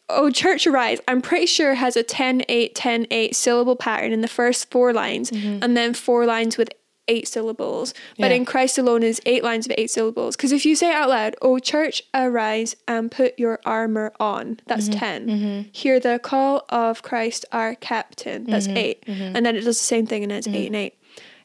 "Oh 0.10 0.30
Church 0.32 0.68
Arise," 0.68 1.00
I'm 1.08 1.22
pretty 1.22 1.46
sure 1.46 1.74
has 1.76 1.96
a 1.96 2.04
10 2.04 2.44
8 2.50 2.76
10 2.76 3.08
8 3.10 3.36
syllable 3.36 3.76
pattern 3.76 4.12
in 4.12 4.22
the 4.22 4.28
first 4.28 4.70
four 4.72 4.94
lines, 4.94 5.32
and 5.32 5.76
then 5.78 5.94
four 5.94 6.26
lines 6.26 6.58
with 6.58 6.70
eight 7.08 7.28
syllables. 7.28 7.94
But 8.18 8.32
Yeah. 8.32 8.38
in 8.38 8.46
Christ 8.46 8.78
alone 8.78 9.04
is 9.04 9.22
eight 9.26 9.44
lines 9.44 9.66
of 9.66 9.74
eight 9.78 9.92
syllables. 9.92 10.36
Because 10.36 10.52
if 10.52 10.66
you 10.66 10.76
say 10.76 10.90
it 10.90 10.96
out 10.96 11.10
loud, 11.10 11.36
"Oh 11.42 11.60
Church 11.60 12.04
Arise 12.14 12.76
and 12.88 13.12
put 13.12 13.38
your 13.38 13.60
armor 13.66 14.12
on," 14.20 14.60
that's 14.68 14.90
mm-hmm. 14.90 15.00
10 15.00 15.28
mm-hmm. 15.28 15.70
Hear 15.72 16.00
the 16.00 16.20
call 16.20 16.66
of 16.70 17.02
Christ 17.04 17.46
our 17.52 17.76
Captain. 17.76 18.46
That's 18.46 18.68
mm-hmm. 18.68 18.78
8 18.78 19.04
and 19.08 19.46
then 19.46 19.56
it 19.56 19.62
does 19.62 19.78
the 19.78 19.84
same 19.84 20.06
thing, 20.08 20.24
and 20.24 20.32
it's 20.32 20.48
eight 20.48 20.68
and 20.68 20.76
mm. 20.76 20.80
eight. 20.80 20.98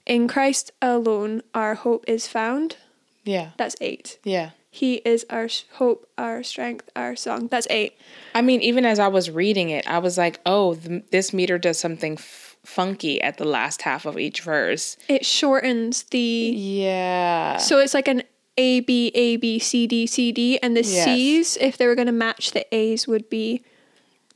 In 0.07 0.29
Christ 0.29 0.73
alone, 0.81 1.43
our 1.55 1.75
hope 1.75 2.05
is 2.09 2.27
found. 2.27 2.77
yeah. 3.25 3.51
That's 3.57 3.77
eight. 3.81 4.19
Yeah. 4.25 4.51
He 4.73 4.97
is 5.05 5.27
our 5.31 5.49
hope, 5.75 6.09
our 6.17 6.43
strength, 6.45 6.89
our 6.95 7.17
song. 7.17 7.49
That's 7.49 7.67
eight. 7.71 7.95
I 8.37 8.41
mean, 8.43 8.61
even 8.61 8.85
as 8.85 9.01
I 9.01 9.09
was 9.09 9.29
reading 9.29 9.71
it, 9.71 9.87
I 9.89 9.99
was 9.99 10.17
like, 10.17 10.41
oh, 10.47 10.75
th- 10.75 11.05
this 11.11 11.33
meter 11.33 11.59
does 11.59 11.79
something 11.79 12.15
f- 12.15 12.50
funky 12.65 13.21
at 13.23 13.39
the 13.39 13.45
last 13.45 13.83
half 13.83 14.05
of 14.07 14.19
each 14.19 14.43
verse. 14.43 14.97
It 15.09 15.25
shortens 15.25 16.05
the. 16.05 16.19
Yeah. 16.57 17.57
So 17.59 17.79
it's 17.79 17.95
like 17.95 18.09
an 18.09 18.23
A, 18.57 18.81
B, 18.81 19.11
A, 19.15 19.37
B, 19.37 19.59
C, 19.59 19.87
D, 19.87 20.07
C, 20.07 20.33
D. 20.33 20.59
And 20.63 20.77
the 20.77 20.83
Yes. 20.83 21.05
C's, 21.05 21.57
if 21.61 21.77
they 21.77 21.87
were 21.87 21.95
going 21.95 22.07
to 22.07 22.13
match 22.13 22.53
the 22.53 22.67
A's, 22.75 23.07
would 23.09 23.29
be 23.31 23.63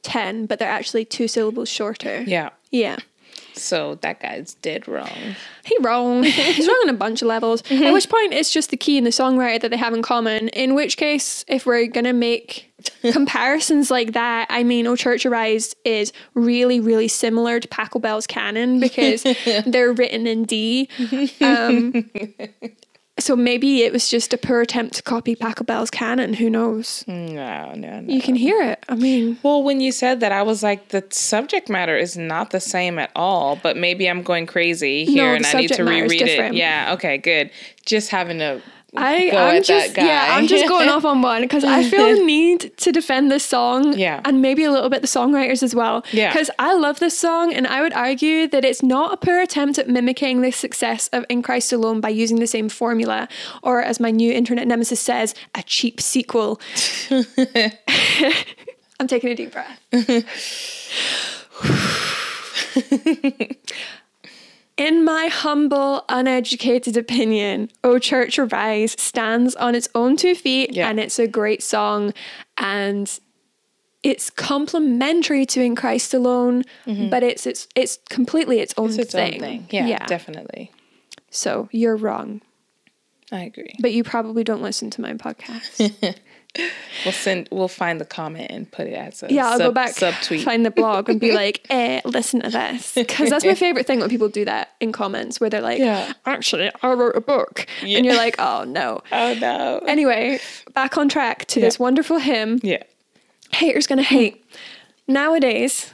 10, 0.02 0.46
but 0.46 0.58
they're 0.58 0.68
actually 0.68 1.04
two 1.04 1.28
syllables 1.28 1.68
shorter. 1.68 2.22
Yeah. 2.22 2.50
Yeah. 2.70 2.96
So 3.56 3.96
that 3.96 4.20
guy's 4.20 4.54
dead 4.54 4.88
wrong. 4.88 5.36
He 5.64 5.76
wrong. 5.80 6.22
He's 6.24 6.66
wrong 6.66 6.80
on 6.84 6.88
a 6.90 6.98
bunch 6.98 7.22
of 7.22 7.28
levels. 7.28 7.62
At 7.70 7.92
which 7.92 8.08
point, 8.08 8.32
it's 8.32 8.50
just 8.50 8.70
the 8.70 8.76
key 8.76 8.98
and 8.98 9.06
the 9.06 9.10
songwriter 9.10 9.60
that 9.60 9.70
they 9.70 9.76
have 9.76 9.94
in 9.94 10.02
common. 10.02 10.48
In 10.48 10.74
which 10.74 10.96
case, 10.96 11.44
if 11.48 11.66
we're 11.66 11.86
gonna 11.86 12.12
make 12.12 12.72
comparisons 13.12 13.90
like 13.90 14.12
that, 14.12 14.46
I 14.50 14.62
mean, 14.62 14.86
"Oh 14.86 14.96
Church 14.96 15.24
Arise" 15.24 15.74
is 15.84 16.12
really, 16.34 16.80
really 16.80 17.08
similar 17.08 17.60
to 17.60 17.68
Pachelbel's 17.68 18.26
canon 18.26 18.80
because 18.80 19.22
they're 19.66 19.92
written 19.92 20.26
in 20.26 20.44
D. 20.44 20.88
Um, 21.40 22.10
so 23.18 23.36
maybe 23.36 23.82
it 23.82 23.92
was 23.92 24.08
just 24.08 24.34
a 24.34 24.38
poor 24.38 24.60
attempt 24.60 24.96
to 24.96 25.02
copy 25.02 25.36
Pachelbel's 25.36 25.90
canon. 25.90 26.34
Who 26.34 26.50
knows? 26.50 27.04
No, 27.06 27.72
no, 27.74 28.00
no. 28.00 28.12
You 28.12 28.20
can 28.20 28.34
hear 28.34 28.60
it. 28.60 28.84
I 28.88 28.96
mean, 28.96 29.38
Well, 29.42 29.62
when 29.62 29.80
you 29.80 29.92
said 29.92 30.20
that, 30.20 30.32
I 30.32 30.42
was 30.42 30.62
like, 30.64 30.88
the 30.88 31.04
subject 31.10 31.68
matter 31.68 31.96
is 31.96 32.16
not 32.16 32.50
the 32.50 32.60
same 32.60 32.98
at 32.98 33.12
all. 33.14 33.56
But 33.62 33.76
maybe 33.76 34.10
I'm 34.10 34.22
going 34.22 34.46
crazy 34.46 35.04
here, 35.04 35.24
No, 35.24 35.34
and 35.34 35.46
I 35.46 35.52
need 35.52 35.68
to 35.68 35.74
subject 35.74 35.88
matter 35.88 36.04
is 36.06 36.12
reread 36.12 36.28
it. 36.28 36.54
Yeah. 36.54 36.92
Okay. 36.94 37.18
Good. 37.18 37.50
Just 37.86 38.10
having 38.10 38.38
to 38.38 38.60
I, 38.96 39.30
go 39.30 39.36
I'm 39.38 39.56
at 39.56 39.64
just 39.64 39.94
that 39.94 40.00
guy. 40.00 40.06
yeah, 40.06 40.28
I'm 40.36 40.46
just 40.46 40.68
going 40.68 40.88
off 40.94 41.04
on 41.04 41.20
one 41.22 41.42
because 41.42 41.64
I 41.64 41.82
feel 41.88 42.16
the 42.16 42.24
need 42.24 42.76
to 42.78 42.92
defend 42.92 43.30
this 43.30 43.44
song, 43.44 43.96
Yeah. 43.98 44.20
and 44.24 44.40
maybe 44.42 44.64
a 44.64 44.70
little 44.70 44.88
bit 44.88 45.02
the 45.02 45.08
songwriters 45.08 45.62
as 45.62 45.74
well, 45.74 46.04
Yeah. 46.12 46.30
Because 46.32 46.50
I 46.58 46.74
love 46.74 46.98
this 47.00 47.18
song, 47.18 47.52
and 47.52 47.66
I 47.66 47.80
would 47.82 47.92
argue 47.92 48.46
that 48.48 48.64
it's 48.64 48.82
not 48.82 49.12
a 49.12 49.16
poor 49.16 49.40
attempt 49.40 49.78
at 49.78 49.88
mimicking 49.88 50.42
the 50.42 50.50
success 50.52 51.08
of 51.12 51.24
In 51.28 51.42
Christ 51.42 51.72
Alone 51.72 52.00
by 52.00 52.08
using 52.10 52.38
the 52.40 52.46
same 52.46 52.68
formula, 52.68 53.28
or 53.62 53.82
as 53.82 53.98
my 54.00 54.10
new 54.10 54.32
internet 54.32 54.66
nemesis 54.66 55.00
says, 55.00 55.34
a 55.54 55.62
cheap 55.62 56.00
sequel. 56.00 56.60
I'm 59.00 59.08
taking 59.08 59.30
a 59.30 59.34
deep 59.34 59.52
breath. 59.52 59.80
In 64.76 65.04
my 65.04 65.28
humble, 65.28 66.04
uneducated 66.08 66.96
opinion, 66.96 67.70
O 67.84 67.98
Church 68.00 68.38
Arise 68.40 68.96
stands 68.98 69.54
on 69.54 69.74
its 69.76 69.88
own 69.94 70.16
two 70.16 70.34
feet 70.34 70.72
Yeah. 70.72 70.88
and 70.88 70.98
it's 70.98 71.18
a 71.18 71.28
great 71.28 71.62
song 71.62 72.12
and 72.58 73.08
it's 74.02 74.30
complementary 74.30 75.46
to 75.46 75.60
In 75.62 75.76
Christ 75.76 76.12
Alone, 76.12 76.64
but 76.86 77.22
it's 77.22 77.46
it's 77.46 77.68
it's 77.76 77.98
completely 78.10 78.58
its 78.60 78.74
own 78.76 78.88
Mm-hmm. 78.90 79.00
It's 79.00 79.06
its 79.06 79.14
thing. 79.14 79.34
own 79.34 79.40
thing. 79.40 79.66
Yeah, 79.70 80.04
definitely. 80.06 80.72
So 81.30 81.68
you're 81.72 81.96
wrong, 81.96 82.40
I 83.32 83.44
agree. 83.44 83.74
but 83.80 83.92
you 83.92 84.02
probably 84.04 84.44
don't 84.44 84.60
listen 84.62 84.90
to 84.90 85.00
my 85.00 85.14
podcast. 85.14 86.16
We'll 87.04 87.12
send. 87.12 87.48
We'll 87.50 87.68
find 87.68 88.00
the 88.00 88.04
comment 88.04 88.50
and 88.50 88.70
put 88.70 88.86
it 88.86 88.94
as 88.94 89.22
a 89.22 89.32
yeah, 89.32 89.46
I'll 89.46 89.58
sub, 89.58 89.68
go 89.68 89.72
back, 89.72 89.94
subtweet. 89.94 90.44
find 90.44 90.64
the 90.64 90.70
blog 90.70 91.08
and 91.08 91.18
be 91.20 91.32
like, 91.42 91.66
eh, 91.70 92.00
listen 92.04 92.40
to 92.42 92.50
this. 92.50 92.94
Because 92.94 93.28
that's 93.30 93.44
my 93.44 93.54
favorite 93.54 93.86
thing 93.86 93.98
when 94.00 94.08
people 94.08 94.28
do 94.28 94.44
that 94.44 94.70
in 94.80 94.92
comments 94.92 95.40
where 95.40 95.50
they're 95.50 95.60
like, 95.60 95.78
Yeah. 95.80 96.12
actually, 96.26 96.70
I 96.82 96.92
wrote 96.92 97.16
a 97.16 97.20
book. 97.20 97.66
Yeah. 97.82 97.96
And 97.98 98.06
you're 98.06 98.16
like, 98.16 98.36
oh 98.38 98.64
no. 98.64 99.02
oh 99.12 99.34
no. 99.40 99.78
Anyway, 99.86 100.38
back 100.74 100.96
on 100.96 101.08
track 101.08 101.44
to 101.46 101.60
this 101.60 101.78
wonderful 101.78 102.18
hymn. 102.18 102.60
yeah. 102.62 102.82
Haters 103.52 103.86
gonna 103.86 104.02
hate. 104.02 104.44
Nowadays, 105.06 105.92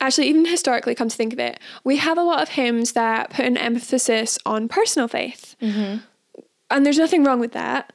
actually, 0.00 0.28
even 0.28 0.44
historically, 0.46 0.94
come 0.94 1.08
to 1.08 1.16
think 1.16 1.32
of 1.32 1.38
it, 1.38 1.58
we 1.84 1.96
have 1.96 2.16
a 2.18 2.22
lot 2.22 2.42
of 2.42 2.50
hymns 2.50 2.92
that 2.92 3.30
put 3.30 3.44
an 3.44 3.56
emphasis 3.56 4.38
on 4.46 4.68
personal 4.68 5.08
faith. 5.08 5.56
And 5.60 6.86
there's 6.86 6.98
nothing 6.98 7.24
wrong 7.24 7.40
with 7.40 7.52
that. 7.52 7.92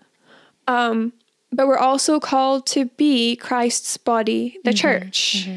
Um, 0.67 1.13
but 1.57 1.67
we're 1.67 1.77
also 1.77 2.19
called 2.21 2.65
to 2.67 2.85
be 2.95 3.35
Christ's 3.35 3.97
body, 3.97 4.57
the 4.63 4.71
church. 4.73 5.49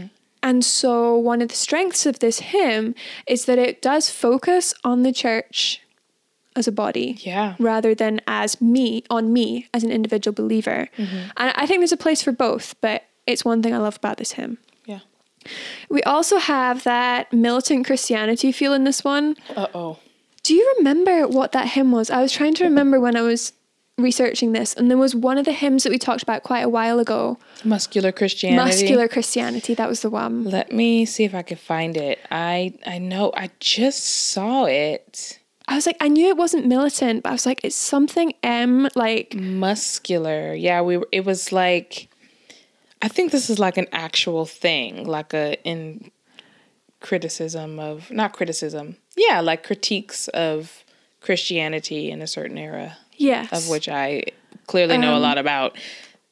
And 0.42 0.64
so, 0.64 1.16
one 1.16 1.42
of 1.42 1.49
the 1.49 1.54
strengths 1.54 2.07
of 2.07 2.19
this 2.19 2.40
hymn 2.40 2.95
is 3.26 3.45
that 3.45 3.59
it 3.59 3.80
does 3.83 4.09
focus 4.11 4.75
on 4.83 5.02
the 5.04 5.12
church 5.12 5.80
as 6.57 6.66
a 6.66 6.73
body 6.73 7.19
Yeah. 7.21 7.54
rather 7.61 7.95
than 7.95 8.21
as 8.26 8.61
me 8.61 9.04
on 9.09 9.33
me 9.33 9.69
as 9.73 9.85
an 9.85 9.92
individual 9.92 10.35
believer. 10.35 10.88
And 10.99 11.28
I 11.37 11.66
think 11.66 11.80
there's 11.80 11.92
a 11.92 11.97
place 12.07 12.23
for 12.23 12.33
both, 12.33 12.75
but 12.80 13.04
it's 13.26 13.45
one 13.45 13.62
thing 13.62 13.75
I 13.75 13.78
love 13.78 13.97
about 13.97 14.16
this 14.16 14.33
hymn. 14.33 14.57
Yeah. 14.87 15.00
We 15.90 16.02
also 16.04 16.38
have 16.38 16.83
that 16.85 17.33
militant 17.33 17.87
Christianity 17.87 18.50
feel 18.50 18.73
in 18.73 18.85
this 18.85 19.04
one. 19.04 19.37
Uh 19.54 19.69
oh. 19.75 19.99
Do 20.42 20.54
you 20.54 20.75
remember 20.78 21.28
what 21.28 21.52
that 21.52 21.69
hymn 21.69 21.92
was? 21.92 22.11
I 22.11 22.23
was 22.23 22.33
trying 22.33 22.54
to 22.54 22.64
remember 22.64 22.99
when 22.99 23.14
I 23.14 23.21
was 23.23 23.52
researching 24.02 24.52
this, 24.52 24.75
and 24.75 24.90
there 24.90 24.99
was 24.99 25.14
one 25.14 25.38
of 25.38 25.45
the 25.45 25.52
hymns 25.52 25.85
that 25.85 25.90
we 25.90 25.99
talked 25.99 26.23
about 26.23 26.42
quite 26.42 26.61
a 26.61 26.69
while 26.69 26.99
ago. 26.99 27.38
Muscular 27.64 28.12
Christianity. 28.12 28.64
Muscular 28.64 29.09
Christianity, 29.09 29.75
that 29.75 29.88
was 29.88 30.02
the 30.02 30.11
one. 30.11 30.45
Let 30.45 30.73
me 30.73 31.04
see 31.04 31.25
if 31.25 31.35
I 31.35 31.42
can 31.42 31.57
find 31.57 31.97
it. 31.97 32.19
I 32.30 32.75
I 32.87 32.99
know 32.99 33.33
I 33.37 33.50
just 33.61 34.04
saw 34.04 34.64
it. 34.66 35.38
I 35.69 35.76
was 35.76 35.87
like, 35.87 35.99
I 36.00 36.09
knew 36.09 36.28
it 36.28 36.37
wasn't 36.37 36.66
militant, 36.66 37.23
but 37.23 37.28
I 37.28 37.33
was 37.33 37.47
like, 37.47 37.61
it's 37.62 37.76
something 37.76 38.33
M, 38.42 38.88
like, 38.97 39.35
Muscular. 39.37 40.52
Yeah, 40.52 40.83
we 40.83 40.97
were, 40.97 41.09
it 41.12 41.25
was 41.25 41.52
like 41.52 42.09
I 43.02 43.09
think 43.09 43.33
this 43.33 43.49
is 43.49 43.59
like 43.59 43.76
an 43.76 43.87
actual 43.92 44.47
thing, 44.47 45.07
like 45.07 45.33
a 45.33 45.62
in 45.64 46.11
criticism 47.00 47.78
of 47.78 48.11
not 48.11 48.33
criticism. 48.33 48.97
Yeah, 49.16 49.40
like 49.40 49.64
critiques 49.64 50.28
of 50.28 50.85
Christianity 51.21 52.11
in 52.11 52.21
a 52.23 52.26
certain 52.26 52.59
era 52.59 52.99
yes. 53.21 53.53
of 53.53 53.69
which 53.71 53.89
I 53.89 54.25
clearly 54.67 54.97
know 54.99 55.12
a 55.12 55.17
Um, 55.17 55.23
lot 55.23 55.39
about. 55.39 55.77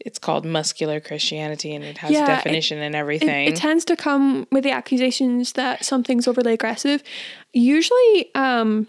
It's 0.01 0.19
called 0.19 0.45
muscular 0.45 1.01
Christianity 1.01 1.75
and 1.75 1.85
it 1.85 1.99
has 1.99 2.11
Yeah, 2.13 2.21
a 2.21 2.23
it- 2.25 2.27
definition 2.37 2.79
and 2.79 2.95
everything. 2.95 3.49
it 3.49 3.57
tends 3.57 3.85
to 3.87 3.97
come 3.97 4.47
with 4.53 4.63
the 4.65 4.71
accusations 4.71 5.53
that 5.55 5.85
something's 5.85 6.29
overly 6.29 6.53
aggressive. 6.53 7.03
Usually, 7.53 8.31
um, 8.35 8.87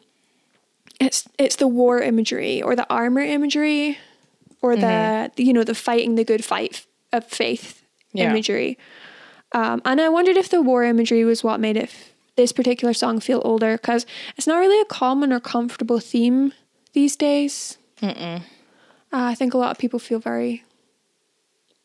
it's 1.00 1.28
it's 1.38 1.56
the 1.56 1.68
war 1.68 2.02
imagery 2.02 2.62
or 2.62 2.76
the 2.76 2.86
armor 2.90 3.22
imagery, 3.22 3.98
or 4.62 4.76
the 4.76 5.32
you 5.38 5.52
know 5.54 5.64
the 5.64 5.76
fighting 5.76 6.16
the 6.16 6.24
good 6.24 6.44
fight 6.46 6.86
of 7.12 7.26
faith 7.26 7.82
Yeah. 8.14 8.30
imagery. 8.30 8.78
Um, 9.52 9.82
and 9.86 10.00
I 10.00 10.10
wondered 10.10 10.38
if 10.38 10.50
the 10.50 10.62
war 10.62 10.84
imagery 10.84 11.24
was 11.26 11.44
what 11.44 11.60
made 11.60 11.76
it 11.76 11.84
f- 11.86 12.12
this 12.36 12.52
particular 12.52 12.94
song 12.94 13.20
feel 13.20 13.42
older 13.44 13.78
because 13.78 14.06
it's 14.38 14.46
not 14.46 14.60
really 14.60 14.80
a 14.80 14.86
common 14.86 15.34
or 15.34 15.40
comfortable 15.40 16.00
theme 16.00 16.54
these 16.94 17.16
days. 17.16 17.78
Uh, 18.02 18.40
I 19.12 19.36
think 19.36 19.54
a 19.54 19.58
lot 19.58 19.72
of 19.72 19.78
people 19.78 20.00
feel 20.00 20.20
very 20.20 20.64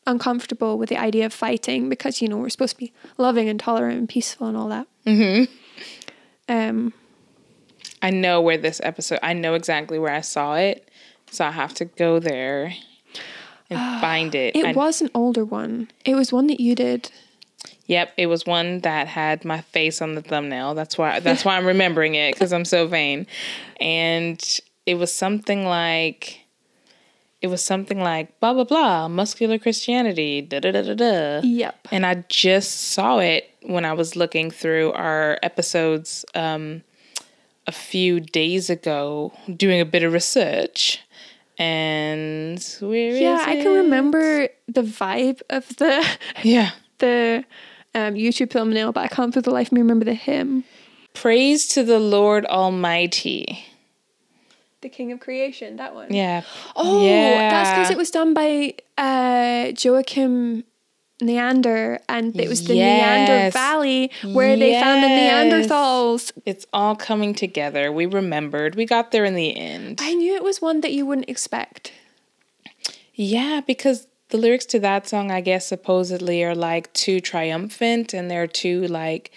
uncomfortable 0.07 0.77
with 0.77 0.89
the 0.89 0.97
idea 0.97 1.25
of 1.25 1.33
fighting 1.33 1.89
because 1.89 2.21
you 2.21 2.27
know 2.27 2.37
we're 2.37 2.49
supposed 2.49 2.73
to 2.75 2.79
be 2.79 2.93
loving 3.17 3.49
and 3.49 3.59
tolerant 3.59 3.97
and 3.97 4.09
peaceful 4.09 4.47
and 4.47 4.55
all 4.55 4.69
that. 4.69 4.87
Mm-hmm. 5.05 5.51
Um, 6.47 6.93
I 8.01 8.11
know 8.11 8.39
where 8.41 8.57
this 8.57 8.79
episode, 8.83 9.19
I 9.23 9.33
know 9.33 9.55
exactly 9.55 9.97
where 9.97 10.13
I 10.13 10.21
saw 10.21 10.55
it. 10.55 10.89
So 11.31 11.43
I 11.43 11.51
have 11.51 11.73
to 11.75 11.85
go 11.85 12.19
there 12.19 12.73
and 13.69 14.01
find 14.01 14.35
it. 14.35 14.55
it 14.55 14.65
I- 14.65 14.71
was 14.73 15.01
an 15.01 15.09
older 15.15 15.43
one. 15.43 15.89
It 16.05 16.15
was 16.15 16.31
one 16.31 16.47
that 16.47 16.59
you 16.59 16.75
did. 16.75 17.11
Yep, 17.87 18.13
it 18.17 18.27
was 18.27 18.45
one 18.45 18.79
that 18.79 19.07
had 19.07 19.43
my 19.45 19.61
face 19.61 20.01
on 20.01 20.15
the 20.15 20.21
thumbnail. 20.21 20.73
That's 20.75 20.97
why 20.97 21.19
that's 21.19 21.45
why 21.45 21.55
I'm 21.55 21.65
remembering 21.65 22.15
it 22.15 22.33
because 22.33 22.51
I'm 22.53 22.65
so 22.65 22.87
vain. 22.87 23.27
And 23.79 24.43
it 24.85 24.95
was 24.95 25.13
something 25.13 25.65
like 25.65 26.41
it 27.41 27.47
was 27.47 27.63
something 27.63 27.99
like 27.99 28.39
blah 28.39 28.53
blah 28.53 28.63
blah 28.63 29.07
muscular 29.07 29.57
Christianity 29.59 30.41
da 30.41 30.59
da 30.59 30.71
da 30.71 30.81
da 30.81 30.93
da. 30.93 31.41
Yep. 31.43 31.87
And 31.91 32.05
I 32.05 32.23
just 32.29 32.91
saw 32.93 33.19
it 33.19 33.49
when 33.63 33.85
I 33.85 33.93
was 33.93 34.15
looking 34.15 34.51
through 34.51 34.93
our 34.93 35.37
episodes 35.43 36.25
um, 36.33 36.81
a 37.67 37.71
few 37.71 38.19
days 38.19 38.69
ago, 38.69 39.33
doing 39.55 39.81
a 39.81 39.85
bit 39.85 40.03
of 40.03 40.13
research. 40.13 41.01
And 41.57 42.59
where 42.81 43.11
is 43.11 43.19
Yeah, 43.21 43.43
I 43.45 43.55
can 43.57 43.73
remember 43.73 44.49
the 44.67 44.81
vibe 44.81 45.41
of 45.49 45.67
the 45.77 46.05
Yeah. 46.43 46.71
the 46.99 47.45
um, 47.93 48.15
YouTube 48.15 48.51
thumbnail, 48.51 48.91
but 48.91 49.01
I 49.01 49.07
can't 49.07 49.33
for 49.33 49.41
the 49.41 49.51
life 49.51 49.67
of 49.67 49.71
me 49.73 49.81
remember 49.81 50.05
the 50.05 50.13
hymn. 50.13 50.63
Praise 51.13 51.67
to 51.69 51.83
the 51.83 51.99
Lord 51.99 52.45
Almighty. 52.45 53.65
The 54.85 54.89
King 54.89 55.11
of 55.11 55.19
Creation, 55.19 55.77
that 55.77 55.95
one. 55.95 56.13
Yeah. 56.13 56.43
Oh, 56.75 57.03
yeah. 57.03 57.49
that's 57.49 57.71
because 57.71 57.89
it 57.89 57.97
was 57.97 58.11
done 58.11 58.35
by 58.35 58.75
uh, 58.99 59.71
Joachim 59.75 60.63
Neander, 61.19 62.01
and 62.07 62.39
it 62.39 62.47
was 62.47 62.67
the 62.67 62.75
Neander 62.75 63.49
Valley 63.49 64.11
where 64.23 64.55
they 64.55 64.79
found 64.79 65.01
the 65.01 65.07
Neanderthals. 65.07 66.31
It's 66.45 66.67
all 66.71 66.95
coming 66.95 67.33
together. 67.33 67.91
We 67.91 68.05
remembered. 68.05 68.75
We 68.75 68.85
got 68.85 69.09
there 69.09 69.25
in 69.25 69.33
the 69.33 69.57
end. 69.57 69.97
I 70.03 70.13
knew 70.13 70.35
it 70.35 70.43
was 70.43 70.61
one 70.61 70.81
that 70.81 70.91
you 70.91 71.03
wouldn't 71.07 71.29
expect. 71.29 71.91
Yeah, 73.15 73.61
because 73.65 74.05
the 74.29 74.37
lyrics 74.37 74.67
to 74.67 74.79
that 74.81 75.07
song, 75.07 75.31
I 75.31 75.41
guess, 75.41 75.65
supposedly 75.65 76.43
are 76.43 76.53
like 76.53 76.93
too 76.93 77.19
triumphant 77.19 78.13
and 78.13 78.29
they're 78.29 78.45
too 78.45 78.85
like, 78.85 79.31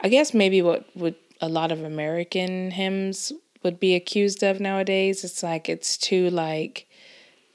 I 0.00 0.08
guess 0.08 0.32
maybe 0.32 0.62
what 0.62 0.84
would 0.94 1.16
a 1.40 1.48
lot 1.48 1.72
of 1.72 1.82
American 1.82 2.70
hymns 2.70 3.32
would 3.62 3.80
be 3.80 3.94
accused 3.94 4.42
of 4.42 4.60
nowadays. 4.60 5.24
It's 5.24 5.42
like 5.42 5.68
it's 5.68 5.96
too 5.96 6.30
like, 6.30 6.86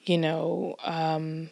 you 0.03 0.17
know, 0.17 0.75
um, 0.83 1.49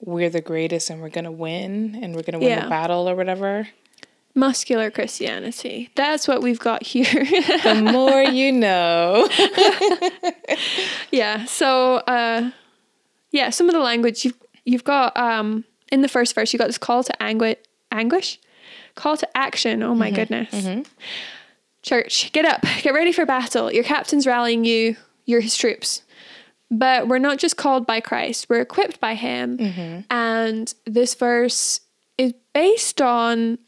we're 0.00 0.30
the 0.30 0.40
greatest 0.40 0.90
and 0.90 1.00
we're 1.00 1.08
gonna 1.08 1.32
win 1.32 1.98
and 2.02 2.14
we're 2.14 2.22
gonna 2.22 2.38
win 2.38 2.48
Yeah. 2.48 2.64
the 2.64 2.70
battle 2.70 3.08
or 3.08 3.14
whatever. 3.14 3.68
Muscular 4.34 4.90
Christianity. 4.90 5.90
That's 5.94 6.26
what 6.26 6.42
we've 6.42 6.58
got 6.58 6.82
here. 6.82 7.04
the 7.64 7.90
more 7.92 8.22
you 8.22 8.50
know. 8.50 9.28
yeah. 11.10 11.44
So, 11.44 11.96
uh, 11.96 12.50
yeah, 13.30 13.50
some 13.50 13.68
of 13.68 13.74
the 13.74 13.80
language 13.80 14.24
you've 14.24 14.38
you've 14.64 14.84
got 14.84 15.16
um, 15.16 15.64
in 15.90 16.00
the 16.00 16.08
first 16.08 16.34
verse. 16.34 16.52
you've 16.52 16.58
got 16.60 16.68
this 16.68 16.78
call 16.78 17.04
to 17.04 17.22
anguish, 17.22 17.58
anguish, 17.90 18.40
call 18.94 19.16
to 19.18 19.36
action. 19.36 19.82
Oh 19.82 19.94
my 19.94 20.06
mm-hmm. 20.06 20.16
goodness. 20.16 20.54
Mm-hmm. 20.54 20.82
Church, 21.82 22.30
get 22.32 22.44
up, 22.44 22.62
get 22.82 22.94
ready 22.94 23.12
for 23.12 23.26
battle. 23.26 23.72
Your 23.72 23.84
captain's 23.84 24.26
rallying 24.26 24.64
you. 24.64 24.96
You're 25.24 25.40
his 25.40 25.56
troops. 25.56 26.02
But 26.70 27.06
we're 27.06 27.18
not 27.18 27.38
just 27.38 27.58
called 27.58 27.86
by 27.86 28.00
Christ; 28.00 28.46
we're 28.48 28.62
equipped 28.62 28.98
by 28.98 29.14
Him. 29.14 29.58
Mm-hmm. 29.58 30.00
And 30.10 30.74
this 30.86 31.14
verse 31.14 31.80
is 32.16 32.32
based 32.54 33.02
on 33.02 33.58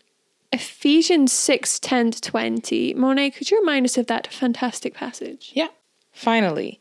Ephesians 0.52 1.33
6 1.33 1.80
10 1.80 2.12
to 2.12 2.21
20. 2.21 2.94
Monet, 2.94 3.33
could 3.33 3.50
you 3.50 3.59
remind 3.59 3.85
us 3.85 3.99
of 3.99 4.06
that 4.06 4.33
fantastic 4.33 4.94
passage? 4.94 5.50
Yeah. 5.54 5.68
Finally, 6.12 6.80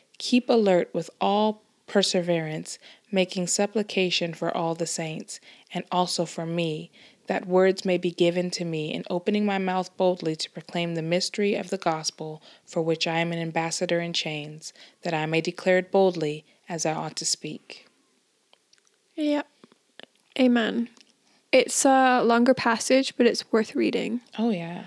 keep 0.21 0.49
alert 0.49 0.87
with 0.93 1.09
all 1.19 1.63
perseverance, 1.87 2.77
making 3.11 3.47
supplication 3.47 4.35
for 4.35 4.55
all 4.55 4.75
the 4.75 4.85
saints, 4.85 5.39
and 5.73 5.83
also 5.91 6.25
for 6.25 6.45
me 6.45 6.91
that 7.25 7.47
words 7.47 7.83
may 7.83 7.97
be 7.97 8.11
given 8.11 8.51
to 8.51 8.63
me 8.63 8.93
in 8.93 9.03
opening 9.09 9.45
my 9.45 9.57
mouth 9.57 9.95
boldly 9.97 10.35
to 10.35 10.49
proclaim 10.51 10.93
the 10.93 11.01
mystery 11.01 11.55
of 11.55 11.69
the 11.71 11.77
gospel, 11.77 12.41
for 12.65 12.81
which 12.81 13.07
I 13.07 13.17
am 13.19 13.31
an 13.31 13.39
ambassador 13.39 13.99
in 13.99 14.13
chains, 14.13 14.73
that 15.01 15.13
I 15.13 15.25
may 15.25 15.41
declare 15.41 15.79
it 15.79 15.91
boldly 15.91 16.45
as 16.69 16.85
I 16.85 16.93
ought 16.93 17.15
to 17.17 17.25
speak. 17.25 17.87
Yep. 19.15 19.47
Amen. 20.39 20.89
It's 21.51 21.83
a 21.83 22.21
longer 22.23 22.53
passage, 22.53 23.17
but 23.17 23.25
it's 23.25 23.51
worth 23.51 23.75
reading. 23.75 24.21
Oh, 24.37 24.51
yeah. 24.51 24.83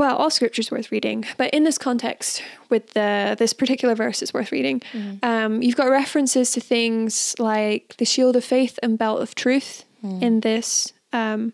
Well, 0.00 0.16
all 0.16 0.30
scripture 0.30 0.60
is 0.60 0.70
worth 0.70 0.90
reading, 0.90 1.26
but 1.36 1.52
in 1.52 1.64
this 1.64 1.76
context, 1.76 2.42
with 2.70 2.94
the 2.94 3.36
this 3.38 3.52
particular 3.52 3.94
verse, 3.94 4.22
it's 4.22 4.32
worth 4.32 4.50
reading. 4.50 4.80
Mm-hmm. 4.94 5.22
Um, 5.22 5.62
you've 5.62 5.76
got 5.76 5.90
references 5.90 6.52
to 6.52 6.60
things 6.60 7.34
like 7.38 7.96
the 7.98 8.06
shield 8.06 8.34
of 8.34 8.42
faith 8.42 8.78
and 8.82 8.96
belt 8.96 9.20
of 9.20 9.34
truth, 9.34 9.84
mm. 10.02 10.22
in 10.22 10.40
this 10.40 10.94
um, 11.12 11.52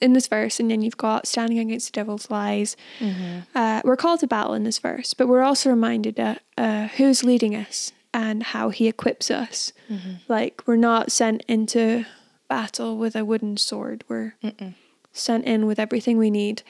in 0.00 0.14
this 0.14 0.26
verse, 0.26 0.58
and 0.58 0.70
then 0.70 0.80
you've 0.80 0.96
got 0.96 1.26
standing 1.26 1.58
against 1.58 1.88
the 1.88 1.92
devil's 1.92 2.30
lies. 2.30 2.78
Mm-hmm. 2.98 3.40
Uh, 3.54 3.82
we're 3.84 3.98
called 3.98 4.20
to 4.20 4.26
battle 4.26 4.54
in 4.54 4.64
this 4.64 4.78
verse, 4.78 5.12
but 5.12 5.28
we're 5.28 5.42
also 5.42 5.68
reminded 5.68 6.16
that 6.16 6.40
uh, 6.56 6.86
who's 6.96 7.24
leading 7.24 7.54
us 7.54 7.92
and 8.14 8.42
how 8.42 8.70
he 8.70 8.88
equips 8.88 9.30
us. 9.30 9.74
Mm-hmm. 9.90 10.12
Like 10.28 10.62
we're 10.66 10.76
not 10.76 11.12
sent 11.12 11.42
into 11.46 12.06
battle 12.48 12.96
with 12.96 13.14
a 13.14 13.22
wooden 13.22 13.58
sword. 13.58 14.02
We're 14.08 14.32
Mm-mm. 14.42 14.72
sent 15.12 15.44
in 15.44 15.66
with 15.66 15.78
everything 15.78 16.16
we 16.16 16.30
need. 16.30 16.62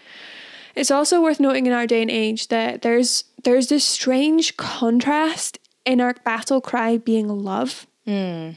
It's 0.76 0.90
also 0.90 1.22
worth 1.22 1.40
noting 1.40 1.66
in 1.66 1.72
our 1.72 1.86
day 1.86 2.02
and 2.02 2.10
age 2.10 2.48
that 2.48 2.82
there's 2.82 3.24
there's 3.44 3.68
this 3.68 3.84
strange 3.84 4.56
contrast 4.56 5.58
in 5.84 6.00
our 6.00 6.14
battle 6.24 6.60
cry 6.60 6.98
being 6.98 7.28
love. 7.28 7.86
Mm. 8.06 8.56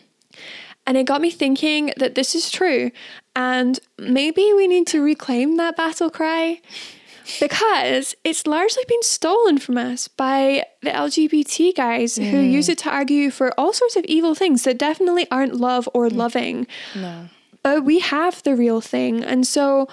And 0.85 0.97
it 0.97 1.05
got 1.05 1.21
me 1.21 1.29
thinking 1.29 1.93
that 1.97 2.15
this 2.15 2.33
is 2.33 2.49
true. 2.49 2.91
And 3.35 3.79
maybe 3.97 4.51
we 4.55 4.67
need 4.67 4.87
to 4.87 5.01
reclaim 5.01 5.57
that 5.57 5.77
battle 5.77 6.09
cry 6.09 6.61
because 7.39 8.15
it's 8.23 8.47
largely 8.47 8.83
been 8.87 9.03
stolen 9.03 9.59
from 9.59 9.77
us 9.77 10.07
by 10.07 10.65
the 10.81 10.89
LGBT 10.89 11.75
guys 11.75 12.17
mm. 12.17 12.29
who 12.29 12.39
use 12.39 12.69
it 12.69 12.79
to 12.79 12.89
argue 12.89 13.29
for 13.29 13.57
all 13.59 13.71
sorts 13.71 13.95
of 13.95 14.03
evil 14.05 14.33
things 14.33 14.63
that 14.63 14.79
definitely 14.79 15.29
aren't 15.29 15.55
love 15.55 15.87
or 15.93 16.09
mm. 16.09 16.15
loving. 16.15 16.67
No. 16.95 17.29
But 17.61 17.85
we 17.85 17.99
have 17.99 18.41
the 18.43 18.55
real 18.55 18.81
thing. 18.81 19.23
And 19.23 19.45
so, 19.45 19.87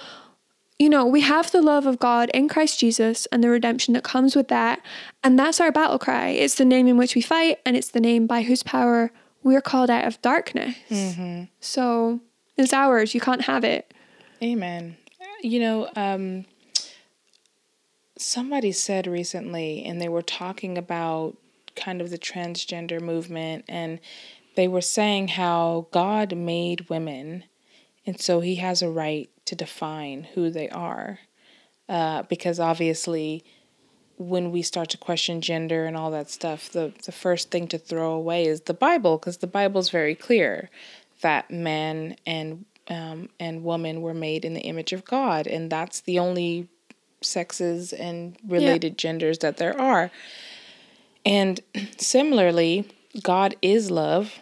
you 0.79 0.89
know, 0.89 1.05
we 1.05 1.21
have 1.21 1.51
the 1.51 1.61
love 1.61 1.85
of 1.85 1.97
God 1.97 2.29
in 2.33 2.47
Christ 2.47 2.79
Jesus 2.79 3.25
and 3.27 3.43
the 3.43 3.49
redemption 3.49 3.93
that 3.95 4.03
comes 4.03 4.35
with 4.35 4.47
that. 4.49 4.81
And 5.23 5.37
that's 5.37 5.59
our 5.59 5.71
battle 5.71 5.97
cry. 5.97 6.29
It's 6.29 6.55
the 6.55 6.65
name 6.65 6.87
in 6.87 6.97
which 6.97 7.15
we 7.15 7.21
fight, 7.21 7.59
and 7.65 7.75
it's 7.75 7.89
the 7.89 7.99
name 7.99 8.27
by 8.27 8.43
whose 8.43 8.63
power 8.63 9.11
we're 9.41 9.61
called 9.61 9.89
out 9.89 10.05
of 10.05 10.21
darkness. 10.21 10.75
Mm-hmm. 10.89 11.45
So 11.59 12.21
it's 12.57 12.73
ours. 12.73 13.15
You 13.15 13.21
can't 13.21 13.41
have 13.41 13.63
it. 13.63 13.91
Amen. 14.41 14.97
You 15.41 15.59
know, 15.59 15.89
um, 15.95 16.45
somebody 18.17 18.71
said 18.71 19.07
recently, 19.07 19.83
and 19.83 20.01
they 20.01 20.09
were 20.09 20.21
talking 20.21 20.77
about 20.77 21.37
kind 21.75 22.01
of 22.01 22.09
the 22.09 22.17
transgender 22.17 23.01
movement, 23.01 23.65
and 23.67 23.99
they 24.55 24.67
were 24.67 24.81
saying 24.81 25.29
how 25.29 25.87
God 25.91 26.35
made 26.35 26.89
women, 26.89 27.45
and 28.05 28.19
so 28.19 28.41
he 28.41 28.55
has 28.55 28.81
a 28.81 28.89
right 28.89 29.29
to 29.47 29.55
define 29.55 30.27
who 30.35 30.49
they 30.49 30.69
are. 30.69 31.19
Uh, 31.89 32.23
because 32.23 32.59
obviously, 32.59 33.43
when 34.17 34.51
we 34.51 34.61
start 34.61 34.89
to 34.89 34.97
question 34.97 35.41
gender 35.41 35.85
and 35.85 35.95
all 35.95 36.11
that 36.11 36.29
stuff, 36.29 36.69
the, 36.69 36.93
the 37.05 37.11
first 37.11 37.49
thing 37.49 37.67
to 37.67 37.77
throw 37.77 38.13
away 38.13 38.45
is 38.45 38.61
the 38.61 38.73
Bible, 38.73 39.17
because 39.17 39.37
the 39.37 39.47
Bible 39.47 39.79
is 39.79 39.89
very 39.89 40.15
clear 40.15 40.69
that 41.21 41.49
man 41.49 42.15
and 42.25 42.65
um, 42.89 43.27
and 43.37 43.65
woman 43.65 44.01
were 44.01 44.13
made 44.13 44.45
in 44.45 44.53
the 44.53 44.61
image 44.61 44.93
of 44.93 45.03
God, 45.03 45.45
and 45.45 45.69
that's 45.69 46.01
the 46.01 46.19
only 46.19 46.69
sexes 47.21 47.91
and 47.91 48.37
related 48.47 48.93
yeah. 48.93 48.97
genders 48.97 49.39
that 49.39 49.57
there 49.57 49.79
are. 49.79 50.09
And 51.25 51.59
similarly, 51.97 52.87
God 53.21 53.55
is 53.61 53.91
love. 53.91 54.39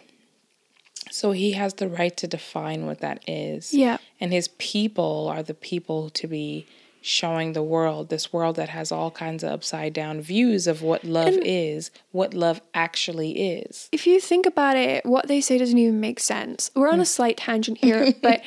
So 1.10 1.32
he 1.32 1.52
has 1.52 1.74
the 1.74 1.88
right 1.88 2.16
to 2.16 2.26
define 2.26 2.86
what 2.86 3.00
that 3.00 3.22
is. 3.28 3.72
Yeah. 3.72 3.98
And 4.20 4.32
his 4.32 4.48
people 4.58 5.28
are 5.28 5.42
the 5.42 5.54
people 5.54 6.10
to 6.10 6.26
be 6.26 6.66
showing 7.06 7.52
the 7.52 7.62
world, 7.62 8.08
this 8.08 8.32
world 8.32 8.56
that 8.56 8.68
has 8.68 8.90
all 8.90 9.12
kinds 9.12 9.44
of 9.44 9.52
upside 9.52 9.92
down 9.92 10.20
views 10.20 10.66
of 10.66 10.82
what 10.82 11.04
love 11.04 11.28
and 11.28 11.42
is, 11.44 11.92
what 12.10 12.34
love 12.34 12.60
actually 12.74 13.58
is. 13.58 13.88
If 13.92 14.08
you 14.08 14.20
think 14.20 14.44
about 14.44 14.76
it, 14.76 15.06
what 15.06 15.28
they 15.28 15.40
say 15.40 15.56
doesn't 15.56 15.78
even 15.78 16.00
make 16.00 16.18
sense. 16.18 16.70
We're 16.74 16.88
on 16.88 16.94
a 16.94 16.98
hmm. 16.98 17.04
slight 17.04 17.36
tangent 17.36 17.78
here, 17.78 18.12
but 18.22 18.42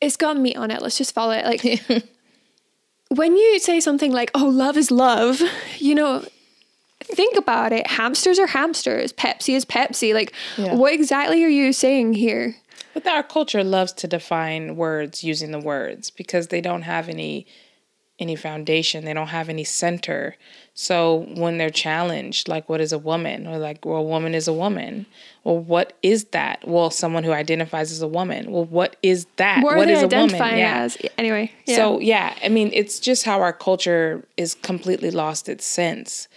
it's 0.00 0.16
got 0.16 0.36
meat 0.36 0.56
on 0.56 0.72
it. 0.72 0.82
Let's 0.82 0.98
just 0.98 1.14
follow 1.14 1.32
it. 1.32 1.44
Like, 1.44 2.04
when 3.08 3.36
you 3.36 3.58
say 3.60 3.80
something 3.80 4.12
like, 4.12 4.30
oh, 4.34 4.46
love 4.48 4.76
is 4.76 4.90
love, 4.90 5.40
you 5.78 5.94
know, 5.94 6.24
think 7.06 7.36
about 7.36 7.72
it. 7.72 7.86
Hamsters 7.86 8.38
are 8.38 8.46
hamsters. 8.46 9.12
Pepsi 9.12 9.54
is 9.54 9.64
Pepsi. 9.64 10.12
Like, 10.12 10.32
yeah. 10.56 10.74
what 10.74 10.92
exactly 10.92 11.44
are 11.44 11.48
you 11.48 11.72
saying 11.72 12.14
here? 12.14 12.56
But 12.94 13.06
our 13.06 13.22
culture 13.22 13.62
loves 13.62 13.92
to 13.94 14.08
define 14.08 14.76
words 14.76 15.22
using 15.22 15.50
the 15.50 15.60
words 15.60 16.10
because 16.10 16.48
they 16.48 16.60
don't 16.60 16.82
have 16.82 17.08
any 17.08 17.46
any 18.18 18.34
foundation. 18.34 19.04
They 19.04 19.12
don't 19.12 19.26
have 19.26 19.50
any 19.50 19.64
center. 19.64 20.36
So 20.72 21.26
when 21.34 21.58
they're 21.58 21.68
challenged, 21.68 22.48
like 22.48 22.66
what 22.66 22.80
is 22.80 22.92
a 22.92 22.98
woman? 22.98 23.46
Or 23.46 23.58
like, 23.58 23.84
well, 23.84 23.98
a 23.98 24.02
woman 24.02 24.34
is 24.34 24.48
a 24.48 24.52
woman. 24.54 25.04
Well, 25.44 25.58
what 25.58 25.92
is 26.02 26.24
that? 26.26 26.66
Well, 26.66 26.90
someone 26.90 27.24
who 27.24 27.32
identifies 27.32 27.92
as 27.92 28.00
a 28.00 28.08
woman. 28.08 28.50
Well, 28.50 28.64
what 28.64 28.96
is 29.02 29.26
that? 29.36 29.62
What, 29.62 29.76
what 29.76 29.90
is 29.90 30.02
a 30.02 30.08
woman? 30.08 30.36
Yeah. 30.36 30.78
As? 30.78 30.96
Anyway. 31.18 31.52
Yeah. 31.66 31.76
So 31.76 32.00
yeah, 32.00 32.34
I 32.42 32.48
mean, 32.48 32.70
it's 32.72 32.98
just 32.98 33.24
how 33.24 33.42
our 33.42 33.52
culture 33.52 34.26
is 34.36 34.54
completely 34.54 35.10
lost 35.10 35.48
its 35.48 35.66
sense. 35.66 36.28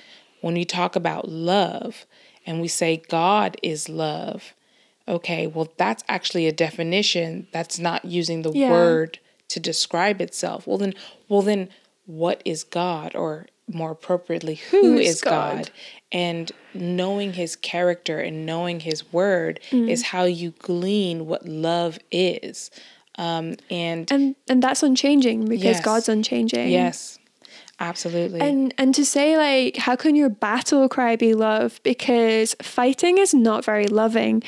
When 0.41 0.53
we 0.53 0.65
talk 0.65 0.95
about 0.95 1.27
love 1.29 2.05
and 2.45 2.61
we 2.61 2.67
say 2.67 3.03
God 3.09 3.57
is 3.61 3.89
love, 3.89 4.53
okay, 5.07 5.47
well, 5.47 5.71
that's 5.77 6.03
actually 6.07 6.47
a 6.47 6.51
definition 6.51 7.47
that's 7.51 7.79
not 7.79 8.05
using 8.05 8.41
the 8.43 8.51
yeah. 8.51 8.71
word 8.71 9.19
to 9.49 9.59
describe 9.59 10.21
itself. 10.21 10.67
Well 10.67 10.77
then 10.77 10.93
well 11.27 11.41
then 11.41 11.69
what 12.05 12.41
is 12.43 12.63
God, 12.63 13.15
or 13.15 13.45
more 13.71 13.91
appropriately, 13.91 14.55
who, 14.55 14.81
Who 14.81 14.97
is, 14.97 15.17
is 15.17 15.21
God? 15.21 15.55
God? 15.57 15.71
And 16.11 16.51
knowing 16.73 17.33
his 17.33 17.55
character 17.55 18.19
and 18.19 18.45
knowing 18.47 18.79
his 18.79 19.13
word 19.13 19.59
is 19.71 20.01
how 20.03 20.23
you 20.23 20.51
glean 20.57 21.27
what 21.27 21.45
love 21.47 21.99
is. 22.11 22.71
Um, 23.15 23.57
and 23.69 24.11
And 24.11 24.35
and 24.47 24.63
that's 24.63 24.81
unchanging 24.81 25.45
because 25.45 25.63
Yes. 25.63 25.85
God's 25.85 26.09
unchanging. 26.09 26.69
yes, 26.69 27.18
absolutely. 27.79 28.39
And 28.41 28.73
and 28.77 28.93
to 28.95 29.05
say 29.05 29.37
like 29.37 29.77
how 29.77 29.95
can 29.95 30.15
your 30.15 30.29
battle 30.29 30.87
cry 30.89 31.15
be 31.15 31.33
love 31.33 31.79
because 31.83 32.55
fighting 32.61 33.17
is 33.17 33.33
not 33.33 33.65
very 33.65 33.87
loving. 33.87 34.43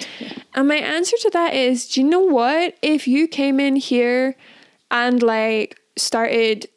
And 0.53 0.67
my 0.67 0.75
answer 0.77 1.17
to 1.21 1.29
that 1.31 1.53
is 1.53 1.87
do 1.89 2.01
you 2.01 2.07
know 2.07 2.21
what 2.21 2.77
if 2.81 3.07
you 3.07 3.27
came 3.27 3.59
in 3.59 3.75
here 3.75 4.35
and 4.89 5.21
like 5.21 5.79
started 5.97 6.67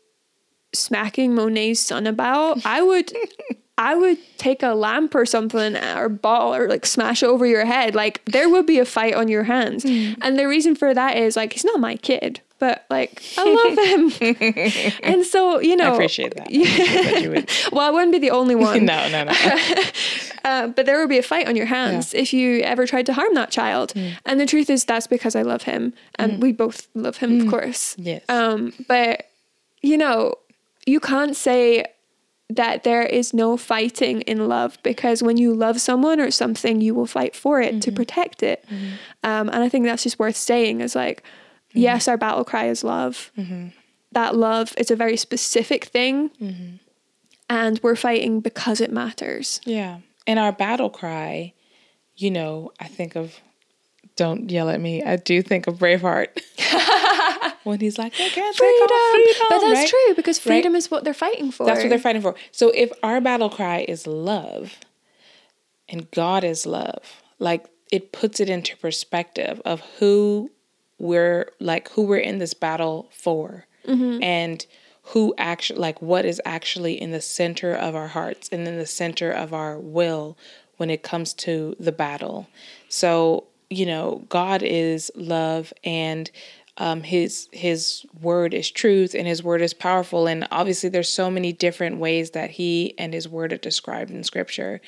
smacking 0.73 1.35
Monet's 1.35 1.81
son 1.81 2.07
about 2.07 2.65
I 2.65 2.83
would 2.83 3.13
I 3.77 3.97
would 3.97 4.19
take 4.39 4.63
a 4.63 4.69
lamp 4.75 5.15
or 5.17 5.27
something 5.27 5.77
or 5.77 6.09
ball 6.09 6.55
or 6.55 6.69
like 6.69 6.87
smash 6.87 7.23
it 7.25 7.27
over 7.27 7.45
your 7.45 7.65
head. 7.65 7.95
Like 7.95 8.25
there 8.27 8.49
would 8.49 8.67
be 8.67 8.79
a 8.79 8.85
fight 8.85 9.15
on 9.15 9.27
your 9.29 9.43
hands. 9.45 9.85
And 9.85 10.39
the 10.39 10.47
reason 10.47 10.77
for 10.77 10.95
that 10.95 11.17
is 11.17 11.35
like 11.37 11.55
he's 11.55 11.65
not 11.65 11.81
my 11.81 11.97
kid, 11.97 12.41
but 12.61 12.85
like 12.89 13.21
I 13.37 13.53
love 13.53 14.13
him. 14.21 14.93
and 15.03 15.27
so, 15.27 15.59
you 15.61 15.75
know 15.77 15.91
I 15.91 15.95
appreciate 15.95 16.37
that. 16.37 16.47
I 16.49 16.51
appreciate 16.51 17.47
that 17.47 17.69
well, 17.73 17.81
I 17.87 17.91
wouldn't 17.91 18.13
be 18.13 18.21
the 18.21 18.31
only 18.31 18.55
one. 18.69 18.85
no, 18.85 19.09
no, 19.09 19.25
no. 19.25 19.33
Uh, 20.45 20.69
but 20.69 20.87
there 20.87 21.01
would 21.01 21.09
be 21.09 21.19
a 21.19 21.23
fight 21.23 21.49
on 21.49 21.57
your 21.57 21.67
hands 21.67 22.15
if 22.15 22.33
you 22.33 22.61
ever 22.61 22.87
tried 22.87 23.07
to 23.07 23.13
harm 23.13 23.35
that 23.35 23.51
child. 23.51 23.93
And 24.25 24.39
the 24.39 24.47
truth 24.47 24.71
is, 24.71 24.85
that's 24.85 25.09
because 25.09 25.35
I 25.35 25.43
love 25.43 25.63
him, 25.63 25.95
and 26.17 26.41
we 26.41 26.53
both 26.53 26.87
love 26.95 27.17
him, 27.17 27.41
of 27.41 27.49
course. 27.51 27.97
Yes. 27.99 28.23
Um, 28.29 28.73
but 28.87 29.31
you 29.83 29.97
know, 29.99 30.35
you 30.87 31.01
can't 31.01 31.35
say 31.37 31.87
that 32.51 32.85
there 32.85 33.03
is 33.03 33.33
no 33.33 33.57
fighting 33.57 34.21
in 34.23 34.49
love 34.49 34.79
because 34.83 35.23
when 35.23 35.37
you 35.37 35.55
love 35.55 35.81
someone 35.81 36.21
or 36.21 36.31
something, 36.31 36.81
you 36.81 36.95
will 36.95 37.07
fight 37.07 37.35
for 37.35 37.61
it 37.61 37.81
to 37.83 37.91
mm-hmm. 37.91 37.97
protect 37.97 38.43
it. 38.43 38.65
Mm-hmm. 38.71 38.95
Um, 39.23 39.49
and 39.49 39.63
I 39.63 39.69
think 39.69 39.87
that's 39.87 40.03
just 40.03 40.19
worth 40.19 40.37
saying. 40.37 40.81
Is 40.81 40.95
like, 40.95 41.23
mm-hmm. 41.23 41.81
yes, 41.81 42.07
our 42.09 42.17
battle 42.17 42.45
cry 42.45 42.67
is 42.67 42.85
love. 42.85 43.33
That 44.13 44.37
love 44.37 44.75
is 44.77 44.91
a 44.91 44.97
very 44.97 45.17
specific 45.17 45.87
thing. 45.87 46.31
And 47.51 47.81
we're 47.83 47.97
fighting 47.97 48.41
because 48.41 48.81
it 48.81 48.93
matters. 48.93 49.61
Yeah. 49.65 49.99
And 50.27 50.39
our 50.39 50.53
battle 50.53 50.89
cry, 50.89 51.53
you 52.17 52.31
know, 52.31 52.73
I 52.81 52.87
think 52.87 53.17
of, 53.17 53.41
don't 54.17 54.51
yell 54.51 54.69
at 54.69 54.81
me. 54.81 55.03
I 55.03 55.17
do 55.17 55.43
think 55.43 55.67
of 55.67 55.79
Braveheart. 55.79 56.29
when 57.65 57.81
he's 57.81 57.99
like, 57.99 58.13
I 58.15 58.29
can't 58.29 58.57
freedom. 58.57 58.89
freedom. 59.13 59.47
But 59.49 59.61
that's 59.61 59.81
right? 59.81 59.89
true 59.89 60.15
because 60.15 60.39
Right? 60.39 60.55
freedom 60.55 60.75
is 60.75 60.91
what 60.91 61.05
they're 61.05 61.15
fighting 61.15 61.51
for. 61.51 61.67
That's 61.67 61.81
what 61.81 61.89
they're 61.89 61.99
fighting 61.99 62.23
for. 62.23 62.35
So 62.53 62.71
if 62.71 62.93
our 63.03 63.21
battle 63.21 63.51
cry 63.51 63.85
is 63.89 64.07
love 64.07 64.79
and 65.89 66.11
God 66.11 66.45
is 66.45 66.67
love, 66.67 67.23
like 67.39 67.67
it 67.91 68.13
puts 68.13 68.41
it 68.41 68.49
into 68.49 68.77
perspective 68.77 69.61
of 69.65 69.81
who 69.99 70.51
we're 70.99 71.51
like 71.59 71.89
who 71.91 72.03
we're 72.03 72.19
in 72.19 72.39
this 72.39 72.55
battle 72.55 73.11
for 73.13 73.67
mm-hmm. 73.87 74.23
and 74.23 74.65
who 75.09 75.35
actually 75.37 75.79
like 75.79 76.01
what 76.01 76.25
is 76.25 76.41
actually 76.45 77.01
in 77.01 77.11
the 77.11 77.21
center 77.21 77.75
of 77.75 77.95
our 77.95 78.09
hearts 78.09 78.49
and 78.51 78.67
in 78.67 78.79
the 78.79 78.87
center 78.87 79.31
of 79.31 79.53
our 79.53 79.79
will 79.79 80.37
when 80.77 80.91
it 80.91 81.03
comes 81.03 81.33
to 81.35 81.77
the 81.79 81.93
battle. 81.93 82.49
So, 82.89 83.45
you 83.71 83.87
know, 83.87 84.25
God 84.29 84.63
is 84.63 85.11
love 85.15 85.73
and 85.83 86.31
um, 86.77 87.03
his 87.03 87.49
his 87.53 88.05
word 88.21 88.53
is 88.53 88.71
truth 88.71 89.15
and 89.15 89.27
his 89.29 89.43
word 89.45 89.63
is 89.63 89.73
powerful. 89.75 90.27
And 90.27 90.47
obviously 90.51 90.89
there's 90.89 91.09
so 91.09 91.31
many 91.31 91.53
different 91.53 91.99
ways 91.99 92.33
that 92.33 92.51
he 92.51 92.95
and 92.99 93.15
his 93.15 93.29
word 93.29 93.53
are 93.53 93.59
described 93.59 94.11
in 94.11 94.25
scripture. 94.25 94.81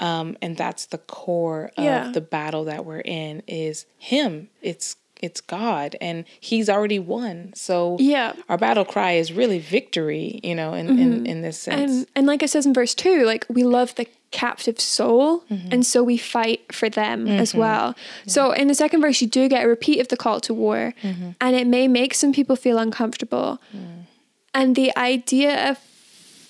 Um, 0.00 0.36
and 0.42 0.56
that's 0.56 0.86
the 0.86 0.98
core 0.98 1.70
of 1.76 1.84
Yeah. 1.84 2.10
the 2.12 2.20
battle 2.22 2.64
that 2.64 2.84
we're 2.84 3.00
in 3.00 3.42
is 3.46 3.86
him. 3.98 4.48
It's 4.62 4.96
it's 5.22 5.40
god 5.40 5.96
and 6.00 6.24
he's 6.40 6.68
already 6.68 6.98
won 6.98 7.52
so 7.54 7.96
Yeah. 8.00 8.32
our 8.48 8.58
battle 8.58 8.84
cry 8.84 9.12
is 9.12 9.32
really 9.32 9.58
victory 9.58 10.40
you 10.42 10.54
know 10.54 10.74
in 10.74 10.86
in, 10.98 11.26
in 11.26 11.42
this 11.42 11.58
sense 11.58 11.90
and 11.92 12.06
and 12.16 12.26
like 12.26 12.42
it 12.42 12.50
says 12.50 12.66
in 12.66 12.74
verse 12.74 12.94
two, 12.94 13.24
like 13.24 13.44
we 13.48 13.62
love 13.64 13.94
the 13.96 14.06
captive 14.32 14.78
soul, 14.78 15.40
Mm-hmm. 15.50 15.72
and 15.72 15.84
so 15.84 16.02
we 16.04 16.16
fight 16.16 16.60
for 16.72 16.88
them 16.88 17.26
as 17.26 17.52
well. 17.54 17.96
So 18.26 18.52
in 18.52 18.68
the 18.68 18.74
second 18.74 19.00
verse, 19.00 19.20
you 19.20 19.26
do 19.26 19.48
get 19.48 19.64
a 19.64 19.68
repeat 19.68 19.98
of 20.00 20.06
the 20.08 20.16
call 20.16 20.38
to 20.40 20.54
war, 20.54 20.94
Mm-hmm. 21.02 21.30
and 21.40 21.56
it 21.56 21.66
may 21.66 21.88
make 21.88 22.14
some 22.14 22.32
people 22.32 22.54
feel 22.56 22.78
uncomfortable. 22.78 23.58
Mm. 23.76 24.06
And 24.54 24.76
the 24.76 24.90
idea 24.96 25.70
of 25.70 25.78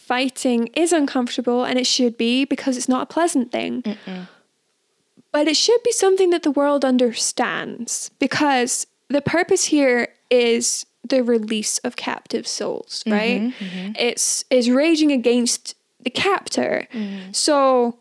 fighting 0.06 0.66
is 0.74 0.92
uncomfortable, 0.92 1.64
and 1.64 1.78
it 1.78 1.86
should 1.86 2.16
be 2.18 2.44
because 2.44 2.76
it's 2.76 2.88
not 2.88 3.02
a 3.02 3.06
pleasant 3.06 3.50
thing. 3.52 3.82
But 5.32 5.46
it 5.46 5.56
should 5.56 5.82
be 5.82 5.92
something 5.92 6.30
that 6.30 6.42
the 6.42 6.50
world 6.50 6.84
understands 6.84 8.10
because 8.18 8.86
the 9.08 9.20
purpose 9.20 9.64
here 9.64 10.08
is 10.30 10.86
the 11.04 11.22
release 11.22 11.78
of 11.78 11.96
captive 11.96 12.46
souls, 12.46 13.02
mm-hmm, 13.06 13.12
right? 13.12 13.40
Mm-hmm. 13.40 13.92
It's 13.96 14.44
is 14.50 14.70
raging 14.70 15.12
against 15.12 15.76
the 16.00 16.10
captor. 16.10 16.86
Mm. 16.92 17.34
So 17.34 17.98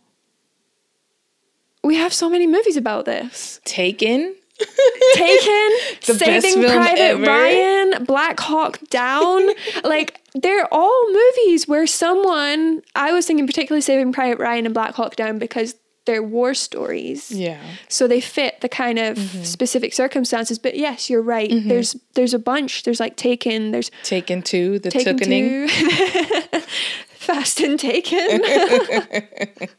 we 1.84 1.96
have 1.96 2.14
so 2.14 2.30
many 2.30 2.48
movies 2.48 2.78
about 2.78 3.06
this. 3.06 3.62
taken 3.64 4.36
Taken, 5.14 5.70
Saving 6.02 6.64
Private 6.64 7.00
ever. 7.00 7.24
Ryan, 7.24 8.04
Black 8.04 8.40
Hawk 8.40 8.80
Down. 8.90 9.48
like 9.84 10.22
they're 10.34 10.68
all 10.72 11.06
movies 11.12 11.68
where 11.68 11.88
someone 11.88 12.82
I 12.96 13.14
was 13.14 13.26
thinking 13.26 13.48
particularly 13.48 13.82
Saving 13.82 14.12
Private 14.12 14.40
Ryan 14.40 14.66
and 14.66 14.74
Black 14.74 14.96
Hawk 14.96 15.16
Down 15.16 15.40
because 15.40 15.76
they're 16.10 16.24
war 16.24 16.54
stories. 16.56 17.30
yeah 17.32 17.62
So 17.88 18.08
they 18.08 18.20
fit 18.22 18.62
the 18.62 18.70
kind 18.70 18.98
of 18.98 19.18
Mm-hmm. 19.18 19.44
specific 19.44 19.94
circumstances. 19.94 20.58
But 20.60 20.76
yes, 20.76 21.08
you're 21.10 21.22
right. 21.22 21.52
There's 21.70 21.96
there's 22.16 22.34
a 22.34 22.40
bunch. 22.40 22.84
There's 22.84 23.00
like 23.00 23.16
Taken. 23.16 23.72
There's 23.72 23.92
taken 24.04 24.42
Two. 24.42 24.80
the 24.80 24.90
Taken 24.90 25.18
two. 25.18 25.68
Fast 27.28 27.60
and 27.62 27.80
Taken. 27.80 28.42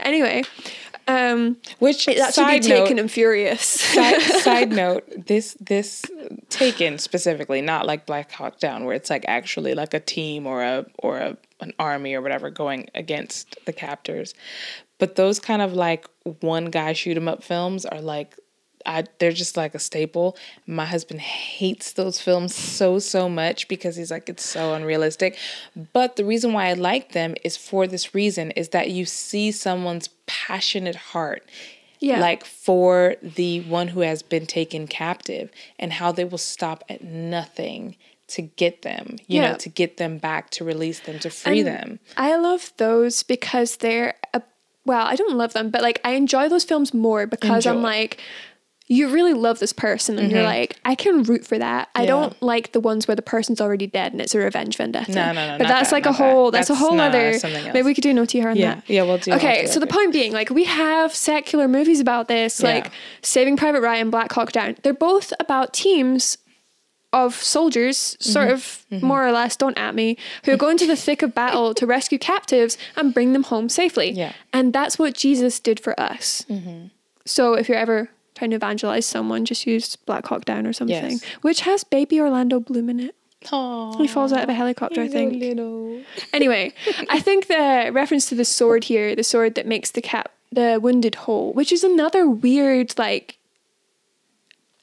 anyway, 0.00 0.42
um, 1.08 1.56
which 1.78 2.06
that 2.06 2.34
should 2.34 2.46
be 2.46 2.68
note 2.68 2.84
Taken 2.84 2.98
and 2.98 3.10
Furious. 3.10 3.62
side, 3.62 4.20
side 4.46 4.72
note 4.72 5.04
this 5.26 5.56
this 5.60 6.02
taken 6.48 6.98
specifically 6.98 7.60
not 7.60 7.86
like 7.86 8.06
black 8.06 8.30
hawk 8.32 8.58
down 8.60 8.84
where 8.84 8.94
it's 8.94 9.10
like 9.10 9.24
actually 9.28 9.74
like 9.74 9.94
a 9.94 10.00
team 10.00 10.46
or 10.46 10.62
a 10.62 10.86
or 10.98 11.18
a 11.18 11.36
an 11.60 11.72
army 11.78 12.14
or 12.14 12.20
whatever 12.20 12.50
going 12.50 12.88
against 12.94 13.56
the 13.66 13.72
captors 13.72 14.34
but 15.02 15.16
those 15.16 15.40
kind 15.40 15.62
of 15.62 15.72
like 15.72 16.06
one 16.42 16.66
guy 16.66 16.92
shoot 16.92 17.16
'em 17.16 17.26
up 17.26 17.42
films 17.42 17.84
are 17.84 18.00
like 18.00 18.36
I, 18.86 19.02
they're 19.18 19.32
just 19.32 19.56
like 19.56 19.74
a 19.74 19.78
staple. 19.80 20.36
My 20.66 20.84
husband 20.84 21.20
hates 21.20 21.92
those 21.92 22.20
films 22.20 22.54
so 22.54 23.00
so 23.00 23.28
much 23.28 23.66
because 23.66 23.96
he's 23.96 24.12
like 24.12 24.28
it's 24.28 24.44
so 24.44 24.74
unrealistic. 24.74 25.36
But 25.92 26.14
the 26.14 26.24
reason 26.24 26.52
why 26.52 26.66
I 26.68 26.74
like 26.74 27.10
them 27.12 27.34
is 27.42 27.56
for 27.56 27.88
this 27.88 28.14
reason 28.14 28.52
is 28.52 28.68
that 28.68 28.90
you 28.90 29.04
see 29.04 29.50
someone's 29.50 30.08
passionate 30.26 30.96
heart 31.12 31.42
Yeah. 31.98 32.20
like 32.20 32.44
for 32.44 33.16
the 33.40 33.60
one 33.78 33.88
who 33.88 34.00
has 34.00 34.22
been 34.22 34.46
taken 34.46 34.86
captive 34.86 35.50
and 35.80 35.92
how 35.94 36.12
they 36.12 36.24
will 36.24 36.38
stop 36.56 36.84
at 36.88 37.02
nothing 37.02 37.96
to 38.34 38.42
get 38.42 38.82
them, 38.82 39.16
you 39.28 39.40
Yeah. 39.40 39.50
know, 39.52 39.56
to 39.58 39.68
get 39.68 39.96
them 39.96 40.18
back, 40.18 40.50
to 40.50 40.64
release 40.64 41.00
them, 41.00 41.18
to 41.20 41.30
free 41.30 41.60
And 41.60 41.68
them. 41.68 41.88
I 42.16 42.36
love 42.36 42.72
those 42.76 43.22
because 43.24 43.76
they're 43.78 44.14
a, 44.32 44.42
well, 44.84 45.06
I 45.06 45.16
don't 45.16 45.36
love 45.36 45.52
them, 45.52 45.70
but 45.70 45.82
like 45.82 46.00
I 46.04 46.12
enjoy 46.12 46.48
those 46.48 46.64
films 46.64 46.92
more 46.94 47.26
because 47.26 47.66
I'm 47.66 47.82
like 47.82 48.20
you 48.88 49.08
really 49.08 49.32
love 49.32 49.58
this 49.58 49.72
person 49.72 50.18
and 50.18 50.30
you're 50.30 50.42
like 50.42 50.76
I 50.84 50.94
can 50.96 51.22
root 51.22 51.46
for 51.46 51.56
that. 51.56 51.88
I 51.94 52.04
don't 52.04 52.40
like 52.42 52.72
the 52.72 52.80
ones 52.80 53.08
where 53.08 53.14
the 53.14 53.22
person's 53.22 53.58
already 53.60 53.86
dead 53.86 54.12
and 54.12 54.20
it's 54.20 54.34
a 54.34 54.38
revenge 54.38 54.76
vendetta. 54.76 55.12
No, 55.12 55.32
no, 55.32 55.46
no, 55.52 55.58
But 55.58 55.68
that's 55.68 55.90
that, 55.90 55.96
like 55.96 56.04
a 56.04 56.10
not 56.10 56.18
that. 56.18 56.24
whole 56.24 56.50
that's, 56.50 56.68
a 56.68 56.74
whole 56.74 56.94
no, 56.96 57.04
other 57.04 57.32
that's 57.38 57.44
maybe 57.72 57.82
we 57.82 57.94
could 57.94 58.02
do 58.02 58.10
an 58.10 58.16
OTR 58.18 58.50
on 58.50 58.56
Yeah, 58.56 58.74
that. 58.74 58.90
yeah, 58.90 59.02
we'll 59.04 59.18
do. 59.18 59.32
Okay, 59.32 59.66
so 59.66 59.80
the 59.80 59.86
it. 59.86 59.92
point 59.92 60.12
being, 60.12 60.32
like, 60.32 60.50
we 60.50 60.64
have 60.64 61.14
secular 61.14 61.68
movies 61.68 62.00
about 62.00 62.28
this, 62.28 62.60
Yeah. 62.60 62.66
like 62.68 62.90
Saving 63.22 63.56
Private 63.56 63.80
Ryan, 63.80 64.10
Black 64.10 64.30
Hawk 64.32 64.52
Down. 64.52 64.76
They're 64.82 64.92
both 64.92 65.32
about 65.40 65.72
teams 65.72 66.36
of 67.12 67.34
soldiers, 67.34 68.16
sort 68.20 68.48
Mm-hmm. 68.48 68.96
of 68.96 69.02
more 69.02 69.26
or 69.26 69.32
less, 69.32 69.54
don't 69.56 69.76
at 69.78 69.94
me, 69.94 70.16
who 70.44 70.56
go 70.56 70.68
into 70.70 70.86
the 70.86 70.96
thick 70.96 71.22
of 71.22 71.34
battle 71.34 71.74
to 71.74 71.86
rescue 71.86 72.18
captives 72.18 72.78
and 72.96 73.12
bring 73.12 73.32
them 73.34 73.42
home 73.44 73.68
safely. 73.68 74.10
Yeah. 74.10 74.30
Mm-hmm. 74.30 74.38
And 74.54 74.72
that's 74.72 74.98
what 74.98 75.14
Jesus 75.14 75.60
did 75.60 75.78
for 75.80 75.98
us. 76.00 76.44
So 77.24 77.54
if 77.54 77.68
you're 77.68 77.78
ever 77.78 78.10
trying 78.34 78.50
to 78.50 78.56
evangelize 78.56 79.06
someone, 79.06 79.44
just 79.44 79.66
use 79.66 79.94
Black 79.96 80.26
Hawk 80.26 80.44
Down 80.44 80.66
or 80.66 80.72
something, 80.72 81.10
Yes. 81.12 81.24
which 81.42 81.60
has 81.62 81.84
baby 81.84 82.18
Orlando 82.20 82.58
Bloom 82.60 82.88
in 82.90 83.00
it. 83.00 83.14
Aw, 83.50 83.96
He 83.98 84.06
falls 84.08 84.32
out 84.32 84.42
of 84.44 84.48
a 84.48 84.54
helicopter, 84.54 85.02
I 85.02 85.08
think. 85.08 85.34
little. 85.34 86.00
Anyway, 86.32 86.72
I 87.10 87.20
think 87.26 87.48
the 87.48 87.90
reference 87.92 88.26
to 88.30 88.34
the 88.34 88.44
sword 88.44 88.84
here, 88.84 89.14
the 89.14 89.24
sword 89.24 89.54
that 89.56 89.66
makes 89.66 89.90
the 89.90 90.00
cap 90.02 90.30
the 90.50 90.78
wounded 90.82 91.14
whole, 91.16 91.52
which 91.52 91.72
is 91.72 91.82
another 91.84 92.28
weird 92.28 92.96
like 92.98 93.36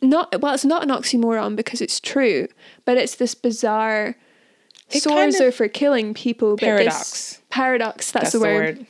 not 0.01 0.41
well, 0.41 0.53
it's 0.53 0.65
not 0.65 0.83
an 0.83 0.89
oxymoron 0.89 1.55
because 1.55 1.81
it's 1.81 1.99
true, 1.99 2.47
but 2.85 2.97
it's 2.97 3.15
this 3.15 3.35
bizarre 3.35 4.15
It 4.89 5.03
Swords 5.03 5.35
kind 5.35 5.35
of- 5.35 5.41
are 5.41 5.51
for 5.51 5.67
killing 5.67 6.13
people. 6.13 6.55
But 6.55 6.65
Paradox. 6.65 6.99
This, 6.99 7.41
paradox. 7.49 8.12
That's, 8.12 8.23
That's 8.23 8.31
the 8.33 8.39
the 8.39 8.45
word. 8.45 8.77
word. 8.79 8.85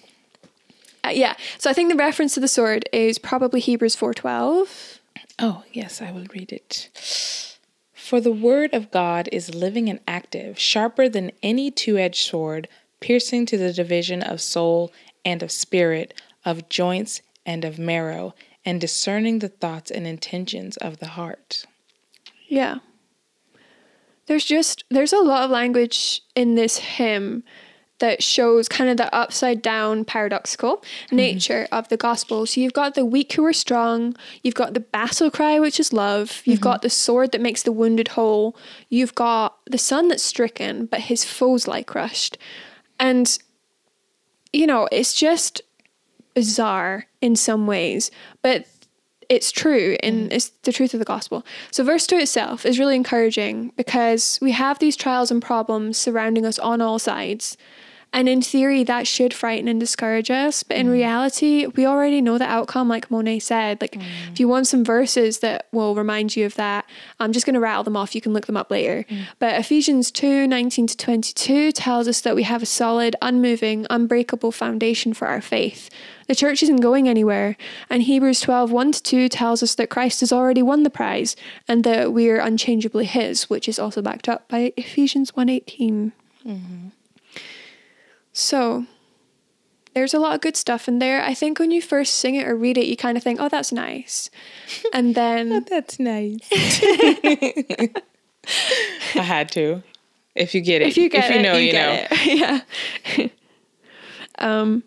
Uh, 1.06 1.10
yeah. 1.10 1.36
So 1.58 1.70
I 1.70 1.74
think 1.74 1.90
the 1.90 1.96
reference 1.98 2.34
to 2.34 2.40
the 2.40 2.48
sword 2.48 2.88
is 2.92 3.18
probably 3.18 3.60
Hebrews 3.60 3.96
four 3.96 4.14
twelve. 4.14 5.00
Oh, 5.40 5.64
yes, 5.72 6.02
I 6.02 6.12
will 6.12 6.26
read 6.34 6.52
it. 6.52 6.90
For 7.94 8.20
the 8.20 8.32
word 8.32 8.74
of 8.74 8.92
God 8.92 9.30
is 9.32 9.54
living 9.56 9.90
and 9.90 10.00
active, 10.08 10.60
sharper 10.60 11.08
than 11.08 11.32
any 11.42 11.72
two 11.72 11.98
edged 11.98 12.26
sword, 12.28 12.68
piercing 13.00 13.46
to 13.46 13.58
the 13.58 13.72
division 13.72 14.22
of 14.22 14.42
soul 14.42 14.92
and 15.24 15.42
of 15.42 15.52
spirit, 15.52 16.14
of 16.44 16.68
joints 16.70 17.22
and 17.46 17.64
of 17.64 17.80
marrow, 17.80 18.34
and 18.70 18.80
discerning 18.80 19.40
the 19.40 19.48
thoughts 19.48 19.90
and 19.90 20.06
intentions 20.06 20.78
of 20.78 21.00
the 21.00 21.08
heart. 21.08 21.66
Yeah. 22.48 22.78
There's 24.28 24.46
just 24.46 24.84
there's 24.92 25.12
a 25.12 25.18
lot 25.18 25.44
of 25.44 25.50
language 25.50 26.22
in 26.36 26.54
this 26.54 26.78
hymn 26.78 27.44
that 27.98 28.22
shows 28.22 28.70
kind 28.70 28.92
of 28.92 28.98
the 28.98 29.14
upside 29.14 29.64
down 29.64 30.06
paradoxical 30.06 30.78
mm-hmm. 30.78 31.16
nature 31.16 31.68
of 31.72 31.90
the 31.90 31.98
gospel. 31.98 32.46
So 32.46 32.62
you've 32.62 32.74
got 32.74 32.94
the 32.94 33.04
weak 33.04 33.34
who 33.34 33.44
are 33.44 33.54
strong, 33.54 34.16
you've 34.44 34.54
got 34.54 34.76
the 34.76 34.80
battle 34.82 35.32
cry 35.32 35.60
which 35.60 35.80
is 35.80 35.92
love, 35.92 36.44
you've 36.46 36.62
got 36.62 36.78
mm-hmm. 36.78 36.86
the 36.86 36.92
sword 36.92 37.32
that 37.32 37.42
makes 37.42 37.64
the 37.64 37.72
wounded 37.72 38.10
whole, 38.10 38.56
you've 38.88 39.16
got 39.16 39.58
the 39.66 39.80
son 39.80 40.10
that's 40.10 40.22
stricken 40.22 40.86
but 40.86 41.02
his 41.02 41.26
foes 41.26 41.68
lie 41.68 41.82
crushed. 41.82 42.38
And 43.00 43.36
you 44.54 44.68
know, 44.68 44.88
it's 44.92 45.16
just 45.16 45.64
bizarre 46.36 47.08
in 47.22 47.36
some 47.36 47.68
ways, 47.68 48.12
but 48.42 48.66
it's 49.30 49.52
true 49.52 49.96
and 50.02 50.30
mm. 50.30 50.34
it's 50.34 50.50
the 50.64 50.72
truth 50.72 50.94
of 50.94 51.00
the 51.00 51.06
gospel. 51.06 51.46
So, 51.72 51.84
verse 51.84 52.08
2 52.08 52.18
itself 52.18 52.66
is 52.66 52.80
really 52.80 52.96
encouraging 52.96 53.72
because 53.78 54.40
we 54.42 54.52
have 54.52 54.80
these 54.80 54.96
trials 54.96 55.30
and 55.32 55.42
problems 55.42 55.98
surrounding 55.98 56.46
us 56.46 56.58
on 56.60 56.82
all 56.82 57.00
sides. 57.00 57.56
And 58.12 58.28
in 58.28 58.42
theory, 58.42 58.84
that 58.86 59.08
should 59.08 59.34
frighten 59.34 59.68
and 59.68 59.80
discourage 59.80 60.32
us. 60.32 60.64
But 60.64 60.78
in 60.78 60.88
mm. 60.88 60.94
reality, 60.94 61.68
we 61.68 61.86
already 61.86 62.22
know 62.22 62.38
the 62.38 62.46
outcome, 62.46 62.90
like 62.90 63.12
Monet 63.12 63.40
said. 63.40 63.80
Like, 63.82 63.92
mm. 63.92 64.04
if 64.32 64.40
you 64.40 64.48
want 64.48 64.68
some 64.68 64.84
verses 64.84 65.40
that 65.40 65.68
will 65.72 65.94
remind 65.94 66.36
you 66.36 66.46
of 66.46 66.56
that, 66.56 66.86
I'm 67.20 67.32
just 67.32 67.46
going 67.46 67.54
to 67.54 67.60
rattle 67.60 67.84
them 67.84 67.96
off. 67.96 68.16
You 68.16 68.22
can 68.22 68.34
look 68.34 68.48
them 68.48 68.58
up 68.58 68.72
later. 68.72 69.06
Mm. 69.10 69.28
But 69.38 69.60
Ephesians 69.60 70.10
2 70.12 70.48
19 70.48 70.88
to 70.88 70.98
22 70.98 71.72
tells 71.72 72.08
us 72.08 72.22
that 72.22 72.36
we 72.36 72.44
have 72.44 72.64
a 72.64 72.66
solid, 72.66 73.16
unmoving, 73.22 73.86
unbreakable 73.90 74.52
foundation 74.52 75.14
for 75.14 75.28
our 75.28 75.42
faith. 75.42 75.90
The 76.28 76.36
church 76.36 76.64
isn't 76.64 76.78
going 76.78 77.08
anywhere. 77.08 77.58
And 77.90 78.04
Hebrews 78.04 78.42
12 78.42 78.72
1 78.72 78.92
to 78.94 79.04
2 79.04 79.30
tells 79.30 79.62
us 79.62 79.76
that 79.76 79.90
Christ 79.90 80.22
has 80.22 80.32
already 80.32 80.64
won 80.64 80.84
the 80.84 80.90
prize 80.90 81.36
and 81.68 81.84
that 81.84 82.12
we 82.12 82.30
are 82.30 82.38
unchangeably 82.38 83.06
His, 83.06 83.50
which 83.50 83.70
is 83.70 83.78
also 83.78 84.02
backed 84.02 84.28
up 84.28 84.48
by 84.48 84.74
Ephesians 84.78 85.36
1 85.36 85.48
18. 85.50 86.12
Mm-hmm. 86.46 86.88
So 88.34 88.86
there's 89.94 90.14
a 90.14 90.20
lot 90.20 90.36
of 90.36 90.42
good 90.42 90.56
stuff 90.56 90.88
in 90.88 91.00
there. 91.00 91.24
I 91.24 91.34
think 91.34 91.60
when 91.60 91.72
you 91.72 91.82
first 91.82 92.16
sing 92.16 92.36
it 92.36 92.48
or 92.48 92.56
read 92.56 92.78
it, 92.78 92.86
you 92.86 92.96
kind 92.96 93.18
of 93.18 93.24
think, 93.24 93.40
oh, 93.40 93.50
that's 93.50 93.72
nice. 93.72 94.30
And 94.94 95.16
then, 95.16 95.66
That's 95.70 96.00
nice. 96.00 96.40
I 99.16 99.22
had 99.22 99.52
to. 99.54 99.84
If 100.36 100.56
you 100.56 100.62
get 100.62 100.82
it, 100.82 100.88
if 100.88 100.98
you 100.98 101.10
get 101.10 101.26
if 101.26 101.32
you 101.32 101.40
it, 101.40 101.44
know, 101.44 101.54
you, 101.58 101.68
you, 101.68 101.74
know. 101.74 102.06
it. 102.10 102.12
yeah. 103.20 103.28
um, 104.38 104.84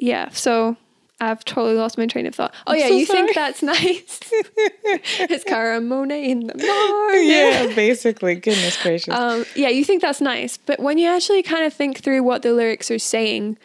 yeah. 0.00 0.30
So 0.30 0.76
I've 1.20 1.44
totally 1.44 1.74
lost 1.74 1.98
my 1.98 2.06
train 2.06 2.26
of 2.26 2.34
thought. 2.34 2.54
Oh, 2.66 2.72
I'm 2.72 2.78
yeah. 2.78 2.88
so 2.88 2.96
you 2.96 3.06
think 3.06 3.34
that's 3.34 3.62
nice? 3.62 4.20
it's 4.30 5.44
Cara 5.44 5.80
Monet 5.80 6.30
in 6.30 6.46
the 6.46 6.54
morning. 6.56 7.28
Yeah, 7.28 7.74
basically. 7.74 8.36
Goodness 8.36 8.80
gracious. 8.82 9.14
Um, 9.14 9.44
yeah, 9.56 9.68
you 9.68 9.84
think 9.84 10.02
that's 10.02 10.20
nice, 10.20 10.56
but 10.56 10.78
when 10.80 10.98
you 10.98 11.08
actually 11.08 11.42
kind 11.42 11.64
of 11.64 11.72
think 11.72 11.98
through 11.98 12.22
what 12.22 12.42
the 12.42 12.52
lyrics 12.52 12.90
are 12.90 12.98
saying, 12.98 13.58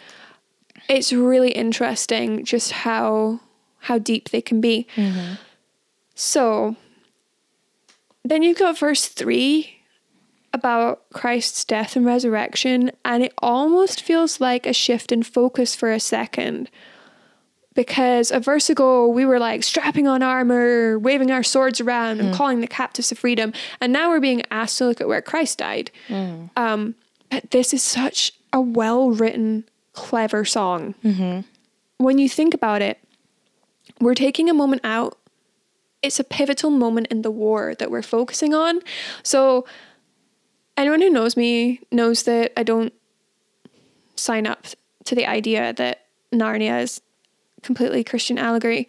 it's 0.89 1.13
really 1.13 1.51
interesting 1.51 2.43
just 2.43 2.71
how 2.71 3.39
how 3.79 3.97
deep 3.97 4.29
they 4.29 4.41
can 4.41 4.61
be. 4.61 4.87
So 6.15 6.75
then 8.23 8.43
you've 8.43 8.57
got 8.57 8.77
verse 8.77 9.07
three 9.07 9.79
about 10.53 11.09
Christ's 11.11 11.65
death 11.65 11.95
and 11.95 12.05
resurrection, 12.05 12.91
and 13.03 13.23
it 13.23 13.33
almost 13.39 14.01
feels 14.01 14.39
like 14.39 14.65
a 14.65 14.73
shift 14.73 15.11
in 15.11 15.23
focus 15.23 15.75
for 15.75 15.91
a 15.91 15.99
second. 15.99 16.69
Because 17.75 18.31
a 18.31 18.39
verse 18.39 18.69
ago, 18.69 19.07
we 19.07 19.25
were 19.25 19.39
like 19.39 19.63
strapping 19.63 20.07
on 20.07 20.21
armor, 20.21 20.99
waving 20.99 21.31
our 21.31 21.43
swords 21.43 21.81
around, 21.81 22.19
and 22.19 22.33
mm. 22.33 22.36
calling 22.36 22.62
the 22.62 22.67
captives 22.67 23.09
to 23.09 23.15
freedom. 23.15 23.53
And 23.81 23.91
now 23.91 24.09
we're 24.09 24.19
being 24.19 24.43
asked 24.51 24.77
to 24.77 24.86
look 24.86 25.01
at 25.01 25.07
where 25.07 25.21
Christ 25.21 25.57
died. 25.57 25.89
Mm. 26.07 26.49
Um, 26.55 26.95
but 27.29 27.49
this 27.51 27.73
is 27.73 27.81
such 27.81 28.33
a 28.51 28.62
well 28.62 29.09
written, 29.09 29.67
clever 29.93 30.45
song. 30.45 30.93
Mm-hmm. 31.03 31.41
When 31.97 32.19
you 32.19 32.29
think 32.29 32.53
about 32.53 32.81
it, 32.81 32.99
we're 33.99 34.13
taking 34.13 34.49
a 34.49 34.53
moment 34.53 34.81
out. 34.83 35.17
It's 36.01 36.19
a 36.19 36.23
pivotal 36.23 36.69
moment 36.69 37.07
in 37.07 37.21
the 37.21 37.31
war 37.31 37.75
that 37.75 37.89
we're 37.89 38.03
focusing 38.03 38.53
on. 38.53 38.81
So, 39.23 39.65
anyone 40.75 41.01
who 41.01 41.09
knows 41.09 41.38
me 41.38 41.79
knows 41.91 42.23
that 42.23 42.51
I 42.57 42.63
don't 42.63 42.93
sign 44.15 44.45
up 44.45 44.67
to 45.05 45.15
the 45.15 45.25
idea 45.25 45.73
that 45.73 46.05
Narnia 46.31 46.81
is 46.81 47.01
completely 47.63 48.04
Christian 48.04 48.38
allegory. 48.38 48.88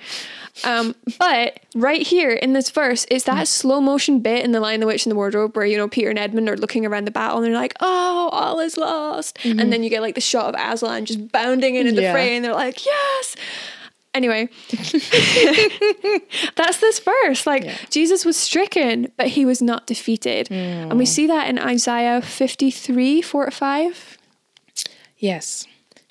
Um, 0.63 0.95
but 1.19 1.61
right 1.75 2.07
here 2.07 2.31
in 2.31 2.53
this 2.53 2.71
verse 2.71 3.05
is 3.07 3.25
that 3.25 3.49
slow 3.49 3.81
motion 3.81 4.21
bit 4.21 4.45
in 4.45 4.53
The 4.53 4.61
Lion, 4.61 4.81
the 4.81 4.87
Witch, 4.87 5.05
and 5.05 5.11
the 5.11 5.17
Wardrobe 5.17 5.57
where, 5.57 5.67
you 5.67 5.77
know, 5.77 5.89
Peter 5.89 6.11
and 6.11 6.19
Edmund 6.19 6.49
are 6.49 6.57
looking 6.57 6.85
around 6.87 7.07
the 7.07 7.11
battle 7.11 7.39
and 7.39 7.47
they're 7.47 7.55
like, 7.55 7.75
oh, 7.81 8.29
all 8.33 8.61
is 8.61 8.77
lost. 8.77 9.39
And 9.45 9.73
then 9.73 9.83
you 9.83 9.91
get 9.91 10.01
like 10.03 10.15
the 10.15 10.21
shot 10.21 10.55
of 10.55 10.61
Aslan 10.61 11.07
just 11.07 11.33
bounding 11.33 11.75
into 11.75 11.93
the 11.93 12.03
fray 12.13 12.37
and 12.37 12.45
they're 12.45 12.53
like, 12.55 12.85
yes. 12.87 13.37
Anyway, 14.15 14.49
that's 16.57 16.79
this 16.79 17.01
verse. 17.01 17.47
Like, 17.47 17.65
Yeah. 17.65 17.77
Jesus 17.91 18.25
was 18.25 18.37
stricken, 18.37 19.11
but 19.17 19.29
he 19.29 19.45
was 19.45 19.61
not 19.61 19.87
defeated. 19.87 20.51
And 20.51 20.97
we 20.99 21.07
see 21.07 21.27
that 21.27 21.49
in 21.49 21.59
Isaiah 21.59 22.23
53 22.23 23.23
4 23.23 23.45
to 23.47 23.51
5. 23.51 24.19
Yes. 25.19 25.67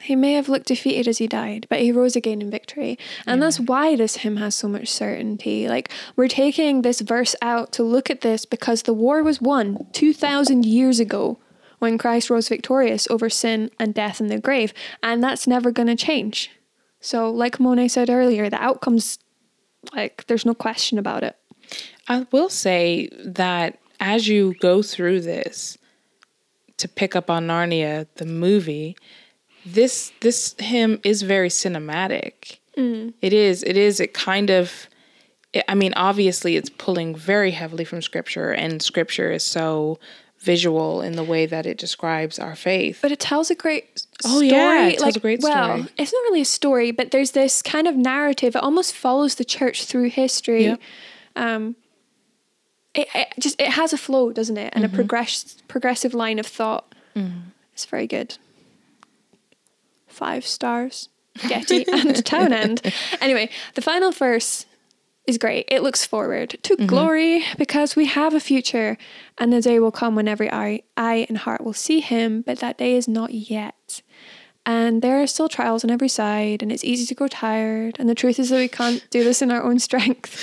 he 0.00 0.16
may 0.16 0.32
have 0.34 0.48
looked 0.48 0.66
defeated 0.66 1.08
as 1.08 1.18
he 1.18 1.26
died, 1.26 1.66
but 1.68 1.80
he 1.80 1.92
rose 1.92 2.16
again 2.16 2.40
in 2.40 2.50
victory. 2.50 2.98
And 3.26 3.42
that's 3.42 3.60
why 3.60 3.96
this 3.96 4.16
hymn 4.16 4.36
has 4.36 4.54
so 4.54 4.68
much 4.68 4.88
certainty. 4.88 5.68
Like, 5.68 5.90
we're 6.16 6.28
taking 6.28 6.82
this 6.82 7.00
verse 7.00 7.34
out 7.42 7.72
to 7.72 7.82
look 7.82 8.10
at 8.10 8.20
this 8.20 8.44
because 8.44 8.82
the 8.82 8.94
war 8.94 9.22
was 9.22 9.40
won 9.40 9.86
2,000 9.92 10.64
years 10.64 11.00
ago 11.00 11.38
when 11.78 11.98
Christ 11.98 12.30
rose 12.30 12.48
victorious 12.48 13.08
over 13.10 13.28
sin 13.28 13.70
and 13.78 13.94
death 13.94 14.20
and 14.20 14.30
the 14.30 14.38
grave. 14.38 14.72
And 15.02 15.22
that's 15.22 15.46
never 15.46 15.70
going 15.70 15.88
to 15.88 15.96
change. 15.96 16.50
So, 17.00 17.30
like 17.30 17.60
Monet 17.60 17.88
said 17.88 18.10
earlier, 18.10 18.50
the 18.50 18.62
outcome's 18.62 19.18
like, 19.94 20.26
there's 20.26 20.46
no 20.46 20.54
question 20.54 20.98
about 20.98 21.22
it. 21.22 21.36
I 22.08 22.26
will 22.32 22.48
say 22.48 23.08
that 23.24 23.78
as 24.00 24.26
you 24.26 24.54
go 24.60 24.82
through 24.82 25.20
this, 25.20 25.78
to 26.78 26.88
pick 26.88 27.14
up 27.14 27.28
on 27.28 27.46
Narnia, 27.46 28.06
the 28.14 28.24
movie, 28.24 28.96
this 29.74 30.12
this 30.20 30.54
hymn 30.58 31.00
is 31.04 31.22
very 31.22 31.48
cinematic. 31.48 32.58
It 32.76 33.32
is. 33.32 33.64
It 33.64 33.76
is. 33.76 33.98
It 33.98 34.14
kind 34.14 34.50
of. 34.50 34.88
It, 35.52 35.64
I 35.68 35.74
mean, 35.74 35.92
obviously, 35.96 36.54
it's 36.56 36.70
pulling 36.70 37.16
very 37.16 37.50
heavily 37.50 37.84
from 37.84 38.02
scripture, 38.02 38.52
and 38.52 38.80
scripture 38.80 39.32
is 39.32 39.42
so 39.42 39.98
visual 40.38 41.02
in 41.02 41.14
the 41.16 41.24
way 41.24 41.44
that 41.46 41.66
it 41.66 41.76
describes 41.78 42.38
our 42.38 42.54
faith. 42.54 43.00
But 43.02 43.10
it 43.10 43.18
tells 43.18 43.50
a 43.50 43.56
great 43.56 44.04
Oh, 44.24 44.28
story. 44.36 44.48
yeah, 44.50 44.86
it 44.86 44.98
tells 44.98 45.02
like, 45.02 45.16
a 45.16 45.20
great 45.20 45.40
Well, 45.42 45.78
story. 45.78 45.88
it's 45.98 46.12
not 46.12 46.20
really 46.28 46.42
a 46.42 46.44
story, 46.44 46.90
but 46.92 47.10
there's 47.10 47.32
this 47.32 47.62
kind 47.62 47.88
of 47.88 47.96
narrative. 47.96 48.54
It 48.54 48.62
almost 48.62 48.94
follows 48.94 49.34
the 49.34 49.44
church 49.44 49.84
through 49.86 50.10
history. 50.10 50.66
Yep. 50.66 50.80
Um, 51.34 51.74
it, 52.94 53.08
it 53.12 53.28
just 53.40 53.60
it 53.60 53.70
has 53.70 53.92
a 53.92 53.98
flow, 53.98 54.32
doesn't 54.32 54.56
it? 54.56 54.72
And 54.76 54.84
Mm-hmm. 54.84 54.94
a 54.94 54.96
progress 54.96 55.56
progressive 55.66 56.14
line 56.14 56.38
of 56.38 56.46
thought. 56.46 56.94
It's 57.74 57.86
very 57.86 58.06
good. 58.06 58.38
Five 60.18 60.44
stars. 60.44 61.08
Getty 61.48 61.86
and 61.92 62.24
Townend. 62.26 62.82
Anyway, 63.20 63.48
the 63.74 63.80
final 63.82 64.10
verse 64.10 64.66
is 65.26 65.38
great. 65.38 65.66
It 65.68 65.82
looks 65.82 66.04
forward 66.04 66.58
to 66.64 66.74
Mm-hmm. 66.76 66.86
glory 66.86 67.44
because 67.56 67.94
we 67.94 68.06
have 68.06 68.34
a 68.34 68.40
future, 68.40 68.96
and 69.38 69.52
the 69.52 69.60
day 69.60 69.78
will 69.78 69.92
come 69.92 70.16
when 70.16 70.26
every 70.26 70.50
eye, 70.50 70.82
eye 70.96 71.26
and 71.28 71.38
heart 71.38 71.62
will 71.62 71.72
see 71.74 72.00
him, 72.00 72.42
but 72.42 72.58
that 72.58 72.78
day 72.78 72.96
is 72.96 73.06
not 73.06 73.32
yet. 73.32 74.02
And 74.66 75.00
there 75.00 75.22
are 75.22 75.26
still 75.26 75.48
trials 75.48 75.84
on 75.84 75.90
every 75.90 76.08
side, 76.08 76.62
and 76.62 76.72
it's 76.72 76.84
easy 76.84 77.06
to 77.06 77.14
grow 77.14 77.28
tired. 77.28 77.96
And 78.00 78.08
the 78.08 78.14
truth 78.14 78.38
is 78.38 78.48
that 78.50 78.56
we 78.56 78.68
can't 78.68 79.06
do 79.10 79.22
this 79.24 79.40
in 79.40 79.50
our 79.52 79.62
own 79.62 79.78
strength. 79.78 80.42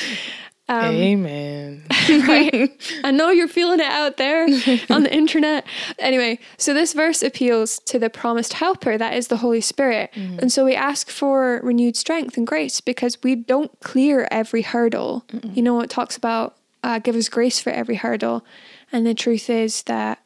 Um, 0.67 0.95
Amen. 0.95 1.83
right? 2.27 2.71
I 3.03 3.11
know 3.11 3.29
you're 3.29 3.47
feeling 3.47 3.79
it 3.79 3.85
out 3.85 4.17
there 4.17 4.45
on 4.89 5.03
the 5.03 5.13
internet. 5.13 5.63
Anyway, 5.99 6.39
so 6.57 6.73
this 6.73 6.93
verse 6.93 7.21
appeals 7.21 7.77
to 7.85 7.99
the 7.99 8.09
promised 8.09 8.53
helper, 8.53 8.97
that 8.97 9.13
is 9.13 9.27
the 9.27 9.37
Holy 9.37 9.61
Spirit. 9.61 10.09
And 10.15 10.51
so 10.51 10.65
we 10.65 10.73
ask 10.75 11.09
for 11.09 11.59
renewed 11.63 11.95
strength 11.95 12.35
and 12.35 12.47
grace 12.47 12.81
because 12.81 13.21
we 13.21 13.35
don't 13.35 13.71
clear 13.81 14.27
every 14.31 14.63
hurdle. 14.63 15.23
You 15.53 15.61
know, 15.61 15.81
it 15.81 15.89
talks 15.91 16.17
about 16.17 16.55
uh, 16.83 16.97
give 16.99 17.15
us 17.15 17.29
grace 17.29 17.59
for 17.59 17.69
every 17.71 17.95
hurdle. 17.95 18.43
And 18.91 19.05
the 19.05 19.13
truth 19.13 19.49
is 19.49 19.83
that 19.83 20.19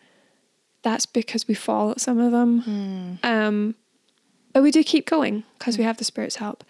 that's 0.83 1.05
because 1.05 1.47
we 1.49 1.53
fall 1.53 1.91
at 1.91 1.99
some 1.99 2.17
of 2.17 2.31
them. 2.31 3.19
Um, 3.23 3.75
but 4.53 4.63
we 4.63 4.71
do 4.71 4.83
keep 4.83 5.05
going 5.05 5.43
because 5.57 5.77
we 5.77 5.83
have 5.83 5.97
the 5.97 6.05
Spirit's 6.05 6.37
help. 6.37 6.63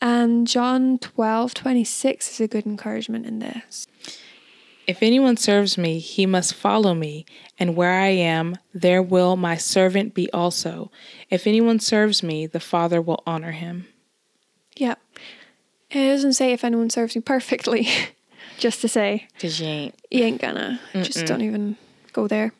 And 0.00 0.46
John 0.46 0.98
12, 0.98 1.54
26 1.54 2.30
is 2.32 2.40
a 2.40 2.48
good 2.48 2.66
encouragement 2.66 3.26
in 3.26 3.38
this. 3.38 3.86
If 4.86 5.02
anyone 5.02 5.36
serves 5.36 5.76
me, 5.76 5.98
he 5.98 6.26
must 6.26 6.54
follow 6.54 6.94
me, 6.94 7.26
and 7.58 7.74
where 7.74 7.90
I 7.92 8.08
am, 8.08 8.56
there 8.72 9.02
will 9.02 9.36
my 9.36 9.56
servant 9.56 10.14
be 10.14 10.30
also. 10.32 10.92
If 11.28 11.46
anyone 11.46 11.80
serves 11.80 12.22
me, 12.22 12.46
the 12.46 12.60
Father 12.60 13.00
will 13.02 13.22
honor 13.26 13.50
him. 13.50 13.88
Yeah. 14.76 14.94
It 15.90 16.06
doesn't 16.08 16.34
say 16.34 16.52
if 16.52 16.62
anyone 16.62 16.90
serves 16.90 17.16
me 17.16 17.22
perfectly, 17.22 17.88
just 18.58 18.80
to 18.82 18.88
say 18.88 19.26
Because 19.34 19.60
you 19.60 19.66
ain't. 19.66 19.94
you 20.10 20.22
ain't 20.22 20.40
gonna. 20.40 20.80
Just 20.94 21.26
don't 21.26 21.42
even 21.42 21.76
go 22.12 22.28
there. 22.28 22.52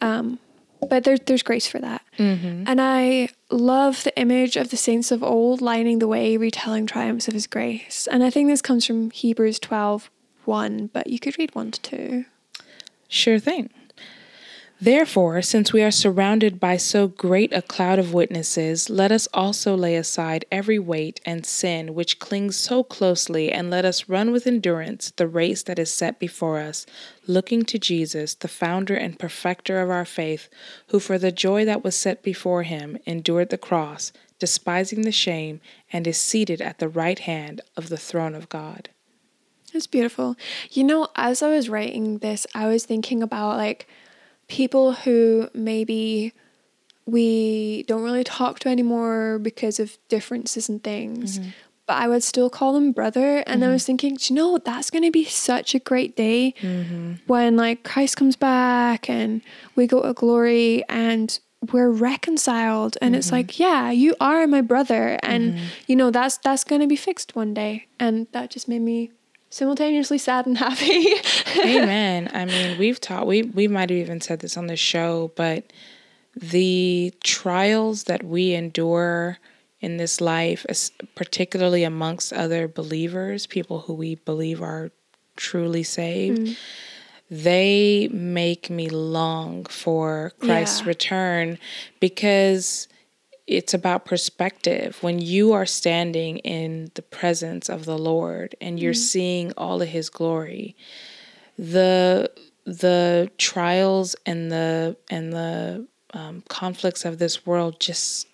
Um, 0.00 0.38
but 0.86 1.04
there, 1.04 1.18
there's 1.18 1.42
grace 1.42 1.66
for 1.66 1.78
that. 1.78 2.02
Mm-hmm. 2.18 2.64
And 2.66 2.80
I 2.80 3.30
love 3.50 4.04
the 4.04 4.18
image 4.18 4.56
of 4.56 4.70
the 4.70 4.76
saints 4.76 5.10
of 5.10 5.22
old 5.22 5.60
lining 5.60 5.98
the 5.98 6.08
way, 6.08 6.36
retelling 6.36 6.86
triumphs 6.86 7.28
of 7.28 7.34
his 7.34 7.46
grace. 7.46 8.08
And 8.10 8.22
I 8.22 8.30
think 8.30 8.48
this 8.48 8.62
comes 8.62 8.86
from 8.86 9.10
Hebrews 9.10 9.58
12 9.58 10.10
1, 10.44 10.90
but 10.92 11.08
you 11.08 11.18
could 11.18 11.38
read 11.38 11.54
1 11.54 11.72
to 11.72 11.80
2. 11.82 12.24
Sure 13.08 13.38
thing. 13.38 13.70
Therefore, 14.80 15.42
since 15.42 15.72
we 15.72 15.82
are 15.82 15.90
surrounded 15.90 16.60
by 16.60 16.76
so 16.76 17.08
great 17.08 17.52
a 17.52 17.62
cloud 17.62 17.98
of 17.98 18.14
witnesses, 18.14 18.88
let 18.88 19.10
us 19.10 19.26
also 19.34 19.76
lay 19.76 19.96
aside 19.96 20.44
every 20.52 20.78
weight 20.78 21.20
and 21.26 21.44
sin 21.44 21.94
which 21.94 22.20
clings 22.20 22.54
so 22.54 22.84
closely, 22.84 23.50
and 23.50 23.70
let 23.70 23.84
us 23.84 24.08
run 24.08 24.30
with 24.30 24.46
endurance 24.46 25.10
the 25.16 25.26
race 25.26 25.64
that 25.64 25.80
is 25.80 25.92
set 25.92 26.20
before 26.20 26.60
us, 26.60 26.86
looking 27.26 27.64
to 27.64 27.76
Jesus, 27.76 28.34
the 28.34 28.46
founder 28.46 28.94
and 28.94 29.18
perfecter 29.18 29.80
of 29.80 29.90
our 29.90 30.04
faith, 30.04 30.48
who 30.88 31.00
for 31.00 31.18
the 31.18 31.32
joy 31.32 31.64
that 31.64 31.82
was 31.82 31.96
set 31.96 32.22
before 32.22 32.62
him 32.62 32.98
endured 33.04 33.50
the 33.50 33.58
cross, 33.58 34.12
despising 34.38 35.02
the 35.02 35.10
shame, 35.10 35.60
and 35.92 36.06
is 36.06 36.18
seated 36.18 36.60
at 36.60 36.78
the 36.78 36.88
right 36.88 37.18
hand 37.18 37.60
of 37.76 37.88
the 37.88 37.96
throne 37.96 38.36
of 38.36 38.48
God. 38.48 38.90
It's 39.74 39.88
beautiful. 39.88 40.36
You 40.70 40.84
know, 40.84 41.08
as 41.16 41.42
I 41.42 41.50
was 41.50 41.68
writing 41.68 42.18
this, 42.18 42.46
I 42.54 42.68
was 42.68 42.86
thinking 42.86 43.24
about 43.24 43.56
like 43.56 43.88
people 44.48 44.92
who 44.92 45.48
maybe 45.54 46.32
we 47.06 47.84
don't 47.84 48.02
really 48.02 48.24
talk 48.24 48.58
to 48.60 48.68
anymore 48.68 49.38
because 49.38 49.80
of 49.80 49.96
differences 50.08 50.68
and 50.68 50.82
things. 50.82 51.38
Mm-hmm. 51.38 51.50
But 51.86 51.96
I 52.02 52.08
would 52.08 52.22
still 52.22 52.50
call 52.50 52.74
them 52.74 52.92
brother. 52.92 53.42
And 53.46 53.64
I 53.64 53.68
was 53.68 53.82
mm-hmm. 53.82 53.86
thinking, 53.86 54.16
"Do 54.16 54.34
you 54.34 54.36
know, 54.36 54.58
that's 54.58 54.90
going 54.90 55.04
to 55.04 55.10
be 55.10 55.24
such 55.24 55.74
a 55.74 55.78
great 55.78 56.16
day 56.16 56.54
mm-hmm. 56.60 57.14
when 57.26 57.56
like 57.56 57.82
Christ 57.82 58.18
comes 58.18 58.36
back 58.36 59.08
and 59.08 59.40
we 59.74 59.86
go 59.86 60.02
to 60.02 60.12
glory 60.12 60.84
and 60.90 61.38
we're 61.72 61.90
reconciled. 61.90 62.98
And 63.00 63.16
it's 63.16 63.32
like 63.32 63.58
yeah 63.58 63.90
you 63.90 64.14
are 64.20 64.46
my 64.46 64.60
brother. 64.60 65.18
And 65.22 65.58
you 65.86 65.96
know 65.96 66.10
that's 66.10 66.36
that's 66.38 66.62
going 66.62 66.82
to 66.82 66.86
be 66.86 66.96
fixed 66.96 67.34
one 67.34 67.54
day. 67.54 67.86
And 67.98 68.26
that 68.32 68.50
just 68.50 68.68
made 68.68 68.82
me 68.82 69.12
simultaneously 69.50 70.18
sad 70.18 70.46
and 70.46 70.58
happy 70.66 71.14
Amen. 71.64 72.30
I 72.32 72.44
mean, 72.44 72.78
we've 72.78 73.00
taught 73.00 73.26
we 73.26 73.42
we 73.42 73.68
might 73.68 73.90
have 73.90 73.98
even 73.98 74.20
said 74.20 74.40
this 74.40 74.56
on 74.56 74.66
the 74.66 74.76
show, 74.76 75.32
but 75.36 75.64
the 76.34 77.12
trials 77.24 78.04
that 78.04 78.22
we 78.22 78.54
endure 78.54 79.38
in 79.80 79.96
this 79.96 80.20
life, 80.20 80.66
particularly 81.14 81.84
amongst 81.84 82.32
other 82.32 82.68
believers, 82.68 83.46
people 83.46 83.80
who 83.80 83.94
we 83.94 84.16
believe 84.16 84.60
are 84.60 84.90
truly 85.36 85.82
saved, 85.82 86.40
mm. 86.40 86.56
they 87.30 88.08
make 88.12 88.70
me 88.70 88.88
long 88.88 89.64
for 89.66 90.32
Christ's 90.40 90.80
Yeah. 90.82 90.86
return 90.88 91.58
because 92.00 92.88
it's 93.48 93.72
about 93.72 94.04
perspective. 94.04 94.98
When 95.02 95.18
you 95.18 95.54
are 95.54 95.66
standing 95.66 96.38
in 96.38 96.90
the 96.94 97.02
presence 97.02 97.70
of 97.70 97.86
the 97.86 97.98
Lord 97.98 98.54
and 98.60 98.78
you're 98.78 98.92
seeing 98.92 99.52
all 99.56 99.80
of 99.80 99.88
his 99.88 100.10
glory, 100.10 100.76
the 101.58 102.30
the 102.66 103.30
trials 103.38 104.14
and 104.26 104.52
the 104.52 104.96
and 105.10 105.32
the 105.32 105.88
um, 106.12 106.44
conflicts 106.48 107.06
of 107.06 107.18
this 107.18 107.46
world 107.46 107.80
just 107.80 108.26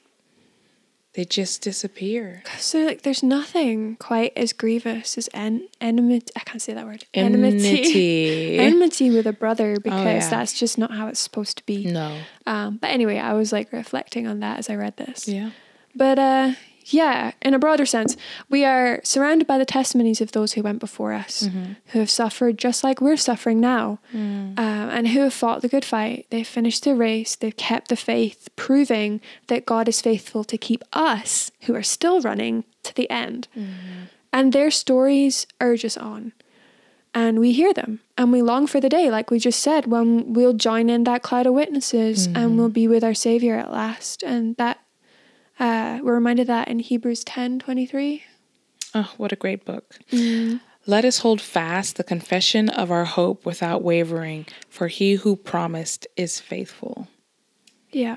they 1.14 1.24
just 1.24 1.62
disappear. 1.62 2.42
so 2.58 2.80
like 2.80 3.02
there's 3.02 3.22
nothing 3.22 3.96
quite 3.96 4.32
as 4.36 4.52
grievous 4.52 5.16
as 5.16 5.28
en- 5.32 5.68
enmity 5.80 6.26
i 6.36 6.40
can't 6.40 6.60
say 6.60 6.74
that 6.74 6.84
word 6.86 7.04
Enmity. 7.14 8.58
enmity 8.58 9.10
with 9.16 9.26
a 9.26 9.32
brother 9.32 9.78
because 9.80 10.24
yeah. 10.24 10.30
that's 10.30 10.58
just 10.58 10.78
not 10.78 10.90
how 10.92 11.06
it's 11.08 11.20
supposed 11.20 11.56
to 11.58 11.66
be 11.66 11.86
No. 11.86 12.18
um, 12.46 12.78
but 12.78 12.90
anyway 12.90 13.18
i 13.18 13.32
was 13.32 13.52
like 13.52 13.72
reflecting 13.72 14.26
on 14.26 14.40
that 14.40 14.58
as 14.58 14.68
i 14.70 14.74
read 14.74 14.96
this 14.96 15.28
Yeah. 15.28 15.50
But 15.96 16.18
uh, 16.18 16.52
yeah, 16.86 17.32
in 17.40 17.54
a 17.54 17.58
broader 17.58 17.86
sense, 17.86 18.16
we 18.48 18.64
are 18.64 19.00
surrounded 19.04 19.46
by 19.46 19.58
the 19.58 19.64
testimonies 19.64 20.20
of 20.20 20.32
those 20.32 20.52
who 20.52 20.62
went 20.62 20.80
before 20.80 21.12
us, 21.12 21.44
mm-hmm. 21.44 21.72
who 21.86 21.98
have 21.98 22.10
suffered 22.10 22.58
just 22.58 22.84
like 22.84 23.00
we're 23.00 23.16
suffering 23.16 23.58
now, 23.58 23.98
mm. 24.12 24.58
um, 24.58 24.58
and 24.58 25.08
who 25.08 25.20
have 25.20 25.32
fought 25.34 25.62
the 25.62 25.68
good 25.68 25.84
fight. 25.84 26.26
They've 26.30 26.46
finished 26.46 26.84
the 26.84 26.94
race, 26.94 27.36
they've 27.36 27.56
kept 27.56 27.88
the 27.88 27.96
faith, 27.96 28.48
proving 28.56 29.20
that 29.46 29.66
God 29.66 29.88
is 29.88 30.02
faithful 30.02 30.44
to 30.44 30.58
keep 30.58 30.84
us, 30.92 31.50
who 31.62 31.74
are 31.74 31.82
still 31.82 32.20
running, 32.20 32.64
to 32.82 32.94
the 32.94 33.08
end. 33.08 33.48
Mm-hmm. 33.56 34.04
And 34.32 34.52
their 34.52 34.70
stories 34.70 35.46
urge 35.60 35.84
us 35.84 35.96
on. 35.96 36.32
And 37.14 37.38
we 37.38 37.52
hear 37.52 37.72
them 37.72 38.00
and 38.18 38.32
we 38.32 38.42
long 38.42 38.66
for 38.66 38.80
the 38.80 38.88
day, 38.88 39.08
like 39.08 39.30
we 39.30 39.38
just 39.38 39.60
said, 39.60 39.86
when 39.86 40.32
we'll 40.32 40.52
join 40.52 40.90
in 40.90 41.04
that 41.04 41.22
cloud 41.22 41.46
of 41.46 41.54
witnesses 41.54 42.26
and 42.26 42.36
mm-hmm. 42.36 42.56
we'll 42.56 42.68
be 42.68 42.88
with 42.88 43.04
our 43.04 43.14
Savior 43.14 43.54
at 43.54 43.72
last. 43.72 44.24
And 44.24 44.56
that 44.56 44.80
uh, 45.58 46.00
we're 46.02 46.14
reminded 46.14 46.46
that 46.48 46.68
in 46.68 46.78
Hebrews 46.80 47.24
10 47.24 47.58
23. 47.58 48.22
Oh, 48.94 49.12
what 49.16 49.32
a 49.32 49.36
great 49.36 49.64
book. 49.64 49.96
Let 50.86 51.04
us 51.04 51.18
hold 51.18 51.40
fast 51.40 51.96
the 51.96 52.04
confession 52.04 52.68
of 52.68 52.90
our 52.90 53.06
hope 53.06 53.46
without 53.46 53.82
wavering, 53.82 54.46
for 54.68 54.88
he 54.88 55.14
who 55.14 55.34
promised 55.34 56.06
is 56.16 56.40
faithful. 56.40 57.08
Yeah. 57.90 58.16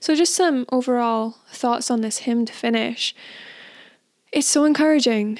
So, 0.00 0.14
just 0.14 0.34
some 0.34 0.64
overall 0.72 1.36
thoughts 1.52 1.90
on 1.90 2.00
this 2.00 2.18
hymn 2.18 2.46
to 2.46 2.52
finish. 2.52 3.14
It's 4.32 4.46
so 4.48 4.64
encouraging. 4.64 5.38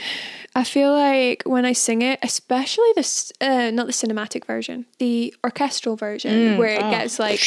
I 0.54 0.64
feel 0.64 0.92
like 0.92 1.42
when 1.44 1.64
I 1.64 1.72
sing 1.72 2.02
it, 2.02 2.18
especially 2.22 2.90
this, 2.94 3.32
uh, 3.40 3.70
not 3.70 3.86
the 3.86 3.92
cinematic 3.92 4.46
version, 4.46 4.86
the 4.98 5.34
orchestral 5.44 5.96
version, 5.96 6.56
where 6.58 6.68
it 6.68 6.82
oh. 6.82 6.90
gets 6.90 7.18
like, 7.18 7.40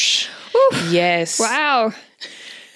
Yes. 0.90 1.40
wow. 1.40 1.94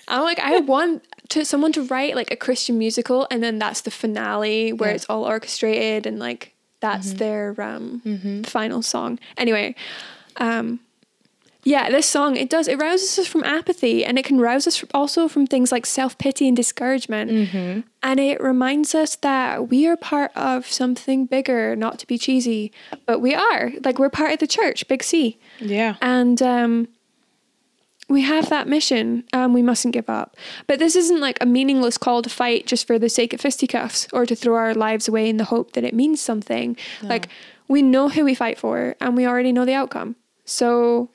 I'm 0.08 0.24
like, 0.24 0.40
I 0.40 0.60
want 0.60 1.04
to 1.30 1.46
someone 1.46 1.72
to 1.74 1.84
write 1.84 2.16
like 2.16 2.32
a 2.32 2.36
Christian 2.36 2.78
musical, 2.78 3.28
and 3.32 3.42
then 3.42 3.60
that's 3.60 3.82
the 3.82 3.92
finale 3.92 4.74
where 4.74 4.90
Yeah. 4.90 4.96
it's 4.96 5.06
all 5.10 5.24
orchestrated 5.26 6.06
and 6.06 6.20
like 6.20 6.54
that's 6.80 7.14
their 7.14 7.56
um, 7.62 8.44
final 8.46 8.82
song. 8.82 9.18
Anyway, 9.38 9.74
um, 10.38 10.80
yeah, 11.66 11.90
this 11.90 12.06
song 12.06 12.36
it 12.36 12.50
does 12.50 12.68
it 12.68 12.78
rouses 12.78 13.18
us 13.20 13.26
from 13.28 13.42
apathy, 13.46 14.04
and 14.04 14.20
it 14.20 14.26
can 14.26 14.38
rouse 14.42 14.68
us 14.68 14.84
also 14.94 15.30
from 15.30 15.48
things 15.48 15.72
like 15.72 15.86
self 15.86 16.18
pity 16.18 16.46
and 16.50 16.58
discouragement. 16.58 17.32
And 18.04 18.20
it 18.20 18.42
reminds 18.42 18.94
us 18.94 19.16
that 19.18 19.70
we 19.70 19.88
are 19.88 19.96
part 19.96 20.32
of 20.36 20.68
something 20.68 21.26
bigger, 21.26 21.74
not 21.78 22.00
to 22.00 22.06
be 22.08 22.18
cheesy, 22.18 22.74
but 23.06 23.20
we 23.20 23.34
are. 23.34 23.72
Like 23.86 23.98
we're 23.98 24.10
part 24.10 24.34
of 24.34 24.40
the 24.40 24.48
church, 24.48 24.86
Big 24.90 25.04
C. 25.04 25.40
Yeah. 25.60 25.96
And 26.02 26.42
um, 26.42 26.90
we 28.14 28.22
have 28.22 28.50
that 28.50 28.68
mission 28.68 29.24
and 29.34 29.54
we 29.54 29.62
mustn't 29.62 29.94
give 29.94 30.10
up. 30.10 30.38
But 30.68 30.78
this 30.80 30.96
isn't 30.96 31.20
like 31.20 31.38
a 31.42 31.46
meaningless 31.46 31.98
call 31.98 32.22
to 32.22 32.30
fight 32.30 32.68
just 32.68 32.88
for 32.88 32.98
the 33.00 33.10
sake 33.10 33.34
of 33.34 33.42
fisticuffs 33.42 34.08
or 34.14 34.26
to 34.26 34.36
throw 34.36 34.56
our 34.56 34.74
lives 34.74 35.08
away 35.08 35.28
in 35.30 35.38
the 35.38 35.46
hope 35.54 35.74
that 35.74 35.84
it 35.84 35.94
means 35.94 36.22
something. 36.22 36.78
Like 37.02 37.28
we 37.68 37.82
know 37.82 38.10
who 38.10 38.24
we 38.24 38.36
fight 38.36 38.58
for 38.60 38.96
and 39.02 39.18
we 39.18 39.26
already 39.26 39.52
know 39.52 39.66
the 39.66 39.74
outcome. 39.74 40.16
So 40.46 41.10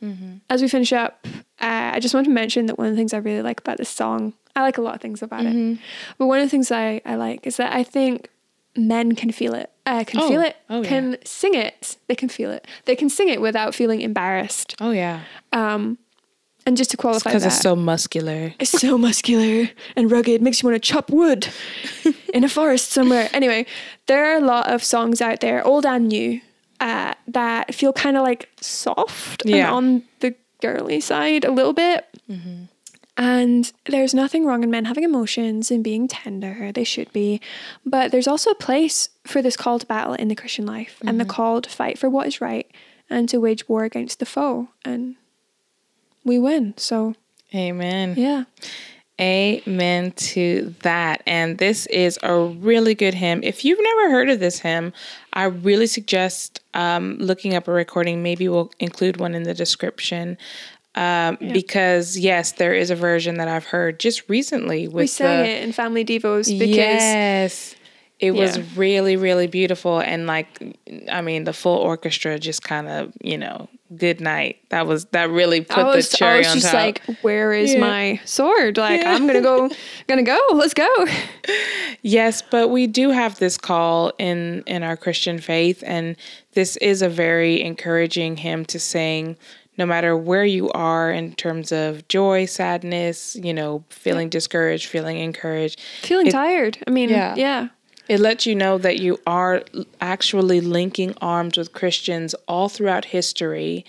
as 0.50 0.62
we 0.62 0.68
finish 0.68 0.92
up, 0.92 1.26
uh, 1.60 1.90
I 1.94 2.00
just 2.00 2.14
want 2.14 2.24
to 2.26 2.32
mention 2.32 2.66
that 2.66 2.78
one 2.78 2.86
of 2.88 2.92
the 2.94 2.96
things 2.96 3.12
I 3.14 3.18
really 3.18 3.42
like 3.42 3.60
about 3.60 3.76
this 3.78 3.90
song, 3.90 4.32
I 4.56 4.62
like 4.62 4.78
a 4.78 4.82
lot 4.82 4.94
of 4.94 5.00
things 5.00 5.22
about 5.22 5.44
it, 5.46 5.78
but 6.18 6.26
one 6.26 6.40
of 6.40 6.46
the 6.46 6.50
things 6.50 6.70
I, 6.72 7.00
I 7.04 7.14
like 7.16 7.46
is 7.46 7.56
that 7.58 7.72
I 7.74 7.82
think 7.84 8.28
men 8.76 9.14
can 9.14 9.30
feel 9.30 9.54
it. 9.54 9.70
Uh, 9.86 10.04
can 10.04 10.20
Oh. 10.20 10.28
feel 10.28 10.40
it. 10.42 10.56
Oh, 10.70 10.82
yeah. 10.82 10.88
can 10.88 11.16
sing 11.24 11.54
it. 11.54 11.96
They 12.08 12.14
can 12.14 12.28
feel 12.28 12.50
it. 12.50 12.66
They 12.86 12.96
can 12.96 13.08
sing 13.08 13.28
it 13.28 13.40
without 13.40 13.74
feeling 13.74 14.00
embarrassed 14.00 14.74
Oh, 14.80 14.90
yeah. 14.90 15.20
um, 15.52 15.98
And 16.66 16.76
just 16.76 16.90
to 16.90 16.96
qualify 16.98 17.30
Because 17.30 17.44
that, 17.44 17.52
it's 17.52 17.60
so 17.62 17.74
muscular. 17.74 18.52
it's 18.58 18.70
so 18.70 18.98
muscular 18.98 19.70
and 19.96 20.10
rugged, 20.10 20.42
makes 20.42 20.62
you 20.62 20.68
want 20.68 20.82
to 20.82 20.86
chop 20.86 21.08
wood 21.10 21.48
in 22.34 22.44
a 22.44 22.48
forest 22.48 22.90
somewhere. 22.90 23.30
Anyway, 23.32 23.64
there 24.06 24.26
are 24.26 24.36
a 24.36 24.44
lot 24.44 24.70
of 24.70 24.84
songs 24.84 25.22
out 25.22 25.40
there, 25.40 25.66
old 25.66 25.86
and 25.86 26.08
new, 26.08 26.40
uh, 26.80 27.14
that 27.26 27.74
feel 27.74 27.92
kind 27.92 28.16
of 28.16 28.22
like 28.22 28.48
soft 28.60 29.44
and 29.46 29.54
on 29.74 30.02
the 30.20 30.34
girly 30.60 31.00
side 31.00 31.44
a 31.44 31.50
little 31.50 31.72
bit. 31.72 32.06
And 33.16 33.72
there's 33.86 34.14
nothing 34.14 34.46
wrong 34.46 34.62
in 34.62 34.70
men 34.70 34.84
having 34.84 35.02
emotions 35.02 35.72
and 35.72 35.82
being 35.82 36.06
tender. 36.06 36.70
They 36.72 36.84
should 36.84 37.12
be. 37.12 37.40
But 37.84 38.12
there's 38.12 38.28
also 38.28 38.50
a 38.50 38.54
place 38.54 39.08
for 39.26 39.42
this 39.42 39.56
call 39.56 39.80
to 39.80 39.86
battle 39.86 40.14
in 40.14 40.28
the 40.28 40.36
Christian 40.36 40.66
life 40.66 40.98
and 41.04 41.18
the 41.20 41.24
call 41.24 41.60
to 41.62 41.68
fight 41.70 41.98
for 41.98 42.08
what 42.08 42.28
is 42.28 42.40
right 42.40 42.70
and 43.10 43.28
to 43.30 43.38
wage 43.38 43.68
war 43.68 43.82
against 43.84 44.20
the 44.20 44.26
foe. 44.26 44.68
And 44.84 45.16
we 46.24 46.38
win. 46.38 46.74
So, 46.76 47.14
Amen. 47.54 48.14
yeah. 48.16 48.44
Amen 49.20 50.12
to 50.12 50.74
that. 50.82 51.22
And 51.26 51.58
this 51.58 51.86
is 51.86 52.20
a 52.22 52.40
really 52.40 52.94
good 52.94 53.14
hymn. 53.14 53.40
If 53.42 53.64
you've 53.64 53.80
never 53.82 54.10
heard 54.10 54.30
of 54.30 54.38
this 54.38 54.60
hymn, 54.60 54.92
I 55.32 55.44
really 55.44 55.88
suggest 55.88 56.60
um, 56.74 57.16
looking 57.18 57.56
up 57.56 57.66
a 57.66 57.72
recording. 57.72 58.22
Maybe 58.22 58.48
we'll 58.48 58.70
include 58.78 59.16
one 59.16 59.34
in 59.34 59.42
the 59.42 59.54
description. 59.54 60.38
Um, 60.94 61.36
Because, 61.52 62.16
yes, 62.16 62.52
there 62.52 62.74
is 62.74 62.90
a 62.90 62.94
version 62.94 63.38
that 63.38 63.48
I've 63.48 63.64
heard 63.64 63.98
just 63.98 64.28
recently 64.28 64.86
with 64.86 65.02
We 65.02 65.06
sang 65.08 65.42
the, 65.42 65.48
it 65.48 65.64
in 65.64 65.72
family 65.72 66.04
devos 66.04 66.56
because 66.58 66.76
yes. 66.76 67.74
It 68.20 68.32
was 68.32 68.58
really, 68.76 69.14
really 69.14 69.46
beautiful. 69.46 70.00
And, 70.00 70.26
like, 70.26 70.76
I 71.08 71.22
mean, 71.22 71.44
the 71.44 71.52
full 71.52 71.76
orchestra 71.76 72.36
just 72.38 72.62
kind 72.62 72.88
of, 72.88 73.12
you 73.20 73.38
know, 73.38 73.68
good 73.96 74.20
night. 74.20 74.58
That 74.70 74.86
was, 74.86 75.06
that 75.06 75.30
really 75.30 75.60
put 75.62 75.84
was, 75.86 76.08
the 76.10 76.16
I 76.16 76.18
cherry 76.18 76.38
was 76.40 76.46
on 76.48 76.54
just 76.56 76.66
top. 76.66 76.74
like, 76.74 77.02
where 77.22 77.52
is 77.52 77.72
Yeah. 77.74 77.80
my 77.80 78.20
sword? 78.24 78.76
Like, 78.76 79.00
Yeah. 79.02 79.12
I'm 79.14 79.26
gonna 79.26 79.40
go, 79.40 79.70
gonna 80.08 80.22
go. 80.22 80.38
Let's 80.52 80.74
go. 80.74 80.88
Yes, 82.02 82.42
but 82.42 82.68
we 82.68 82.86
do 82.86 83.10
have 83.10 83.38
this 83.38 83.56
call 83.58 84.12
in 84.18 84.62
in 84.66 84.82
our 84.82 84.96
Christian 84.96 85.38
faith 85.38 85.82
and 85.86 86.16
this 86.52 86.76
is 86.78 87.02
a 87.02 87.08
very 87.08 87.62
encouraging 87.62 88.36
hymn 88.36 88.64
to 88.66 88.78
sing 88.78 89.36
no 89.76 89.86
matter 89.86 90.16
where 90.16 90.44
you 90.44 90.68
are 90.72 91.10
in 91.12 91.32
terms 91.34 91.70
of 91.70 92.06
joy, 92.08 92.44
sadness, 92.46 93.36
you 93.36 93.54
know, 93.54 93.84
feeling 93.90 94.28
discouraged, 94.28 94.86
feeling 94.86 95.18
encouraged. 95.18 95.80
Feeling 96.02 96.26
It- 96.26 96.32
tired. 96.32 96.78
I 96.86 96.90
mean, 96.90 97.10
Yeah. 97.10 97.34
yeah. 97.36 97.68
It 98.08 98.20
lets 98.20 98.46
you 98.46 98.54
know 98.54 98.78
that 98.78 98.98
you 98.98 99.20
are 99.26 99.62
actually 100.00 100.60
linking 100.60 101.14
arms 101.20 101.58
with 101.58 101.72
Christians 101.72 102.34
all 102.46 102.68
throughout 102.68 103.06
history 103.06 103.84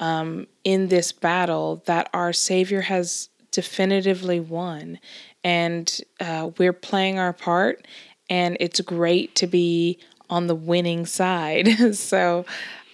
um, 0.00 0.46
in 0.64 0.88
this 0.88 1.12
battle 1.12 1.82
that 1.86 2.08
our 2.14 2.32
Savior 2.32 2.82
has 2.82 3.28
definitively 3.50 4.40
won. 4.40 4.98
And 5.44 6.00
uh, 6.18 6.50
we're 6.56 6.72
playing 6.72 7.18
our 7.18 7.32
part, 7.32 7.86
and 8.30 8.56
it's 8.58 8.80
great 8.80 9.34
to 9.36 9.46
be 9.46 9.98
on 10.30 10.46
the 10.46 10.54
winning 10.54 11.06
side. 11.06 11.68
so, 11.94 12.44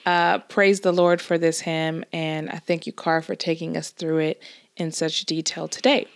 uh, 0.07 0.39
praise 0.41 0.81
the 0.81 0.93
Lord 0.93 1.22
for 1.22 1.39
this 1.39 1.61
hymn. 1.61 2.05
And 2.12 2.51
I 2.51 2.59
thank 2.59 2.87
you, 2.87 2.93
Car, 2.93 3.22
for 3.22 3.35
taking 3.35 3.77
us 3.77 3.91
through 3.91 4.18
it 4.18 4.43
in 4.77 4.93
such 4.93 5.25
detail 5.25 5.66
today. 5.66 6.07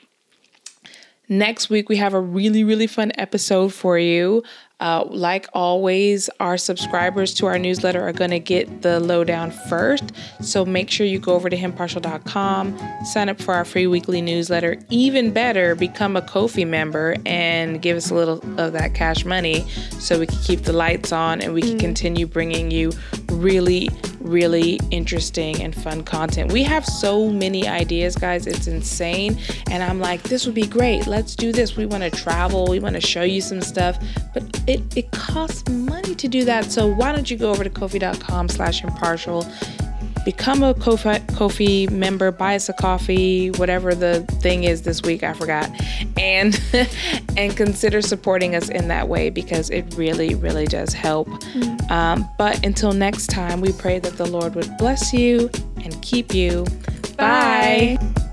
Next 1.29 1.69
week, 1.69 1.91
we 1.91 1.97
have 1.97 2.15
a 2.15 2.21
really, 2.21 2.65
really 2.65 2.87
fun 2.87 3.13
episode 3.17 3.75
for 3.75 3.99
you. 3.99 4.43
Uh, 4.81 5.05
like 5.11 5.47
always, 5.53 6.31
our 6.41 6.57
subscribers 6.57 7.35
to 7.35 7.47
our 7.47 7.59
newsletter 7.59 8.01
are 8.01 8.13
going 8.13 8.31
to 8.31 8.39
get 8.39 8.83
the 8.83 9.01
lowdown 9.01 9.51
first. 9.51 10.13
So 10.41 10.65
make 10.65 10.89
sure 10.89 11.05
you 11.05 11.19
go 11.19 11.35
over 11.35 11.51
to 11.51 11.57
hymnpartial.com, 11.57 12.79
sign 13.05 13.29
up 13.29 13.43
for 13.43 13.55
our 13.55 13.65
free 13.65 13.89
weekly 13.89 14.23
newsletter. 14.23 14.79
Even 14.89 15.33
better, 15.33 15.75
become 15.75 16.17
a 16.17 16.23
Ko-fi 16.23 16.65
member 16.65 17.17
and 17.27 17.83
give 17.83 17.97
us 17.97 18.11
a 18.11 18.15
little 18.15 18.39
of 18.59 18.73
that 18.73 18.95
cash 18.95 19.25
money 19.25 19.69
so 19.99 20.21
we 20.21 20.27
can 20.27 20.39
keep 20.39 20.63
the 20.63 20.73
lights 20.73 21.13
on 21.13 21.41
and 21.41 21.53
we 21.53 21.61
can 21.61 21.79
continue 21.79 22.27
bringing 22.27 22.71
you 22.71 22.93
really, 23.33 23.91
really 24.29 24.79
interesting 24.91 25.63
and 25.63 25.75
fun 25.75 26.05
content. 26.05 26.53
We 26.53 26.63
have 26.65 26.85
so 26.85 27.29
many 27.29 27.67
ideas, 27.67 28.15
guys. 28.15 28.47
It's 28.47 28.67
insane. 28.67 29.39
And 29.71 29.83
I'm 29.83 29.99
like, 29.99 30.23
this 30.25 30.47
would 30.47 30.55
be 30.55 30.67
great. 30.67 31.07
Let's 31.07 31.35
do 31.35 31.53
this. 31.53 31.77
We 31.77 31.87
want 31.87 32.03
to 32.05 32.11
travel. 32.11 32.67
We 32.67 32.81
want 32.81 32.95
to 32.95 33.01
show 33.01 33.23
you 33.23 33.41
some 33.41 33.61
stuff. 33.61 33.99
But 34.35 34.43
it, 34.67 34.97
it 34.97 35.11
costs 35.11 35.69
money 35.69 36.15
to 36.15 36.29
do 36.29 36.45
that. 36.45 36.67
So 36.67 36.87
why 36.87 37.13
don't 37.13 37.31
you 37.31 37.37
go 37.37 37.51
over 37.51 37.65
to 37.65 37.71
ko-fi.com 37.71 38.49
slash 38.49 38.85
impartial 38.85 39.47
become 40.29 40.63
a 40.63 40.75
Ko-fi, 40.75 41.21
Ko-fi 41.37 41.87
member, 41.91 42.31
buy 42.31 42.55
us 42.55 42.69
a 42.69 42.75
coffee, 42.75 43.51
whatever 43.53 43.95
the 43.95 44.21
thing 44.43 44.65
is 44.65 44.83
this 44.83 45.01
week, 45.01 45.23
I 45.23 45.33
forgot, 45.33 45.71
and 46.19 46.61
and 47.39 47.57
consider 47.57 48.03
supporting 48.03 48.55
us 48.55 48.69
in 48.69 48.89
that 48.89 49.09
way 49.09 49.31
because 49.31 49.71
it 49.71 49.87
really, 49.97 50.35
really 50.35 50.67
does 50.67 50.93
help. 50.93 51.31
Um, 51.91 52.29
but 52.37 52.63
until 52.63 52.93
next 52.93 53.29
time, 53.29 53.63
we 53.63 53.73
pray 53.73 54.01
that 54.01 54.19
the 54.19 54.27
Lord 54.27 54.55
would 54.55 54.77
bless 54.77 55.15
you 55.15 55.49
and 55.83 55.99
keep 56.03 56.35
you. 56.35 56.67
Bye. 57.17 57.97
Bye. 57.99 58.25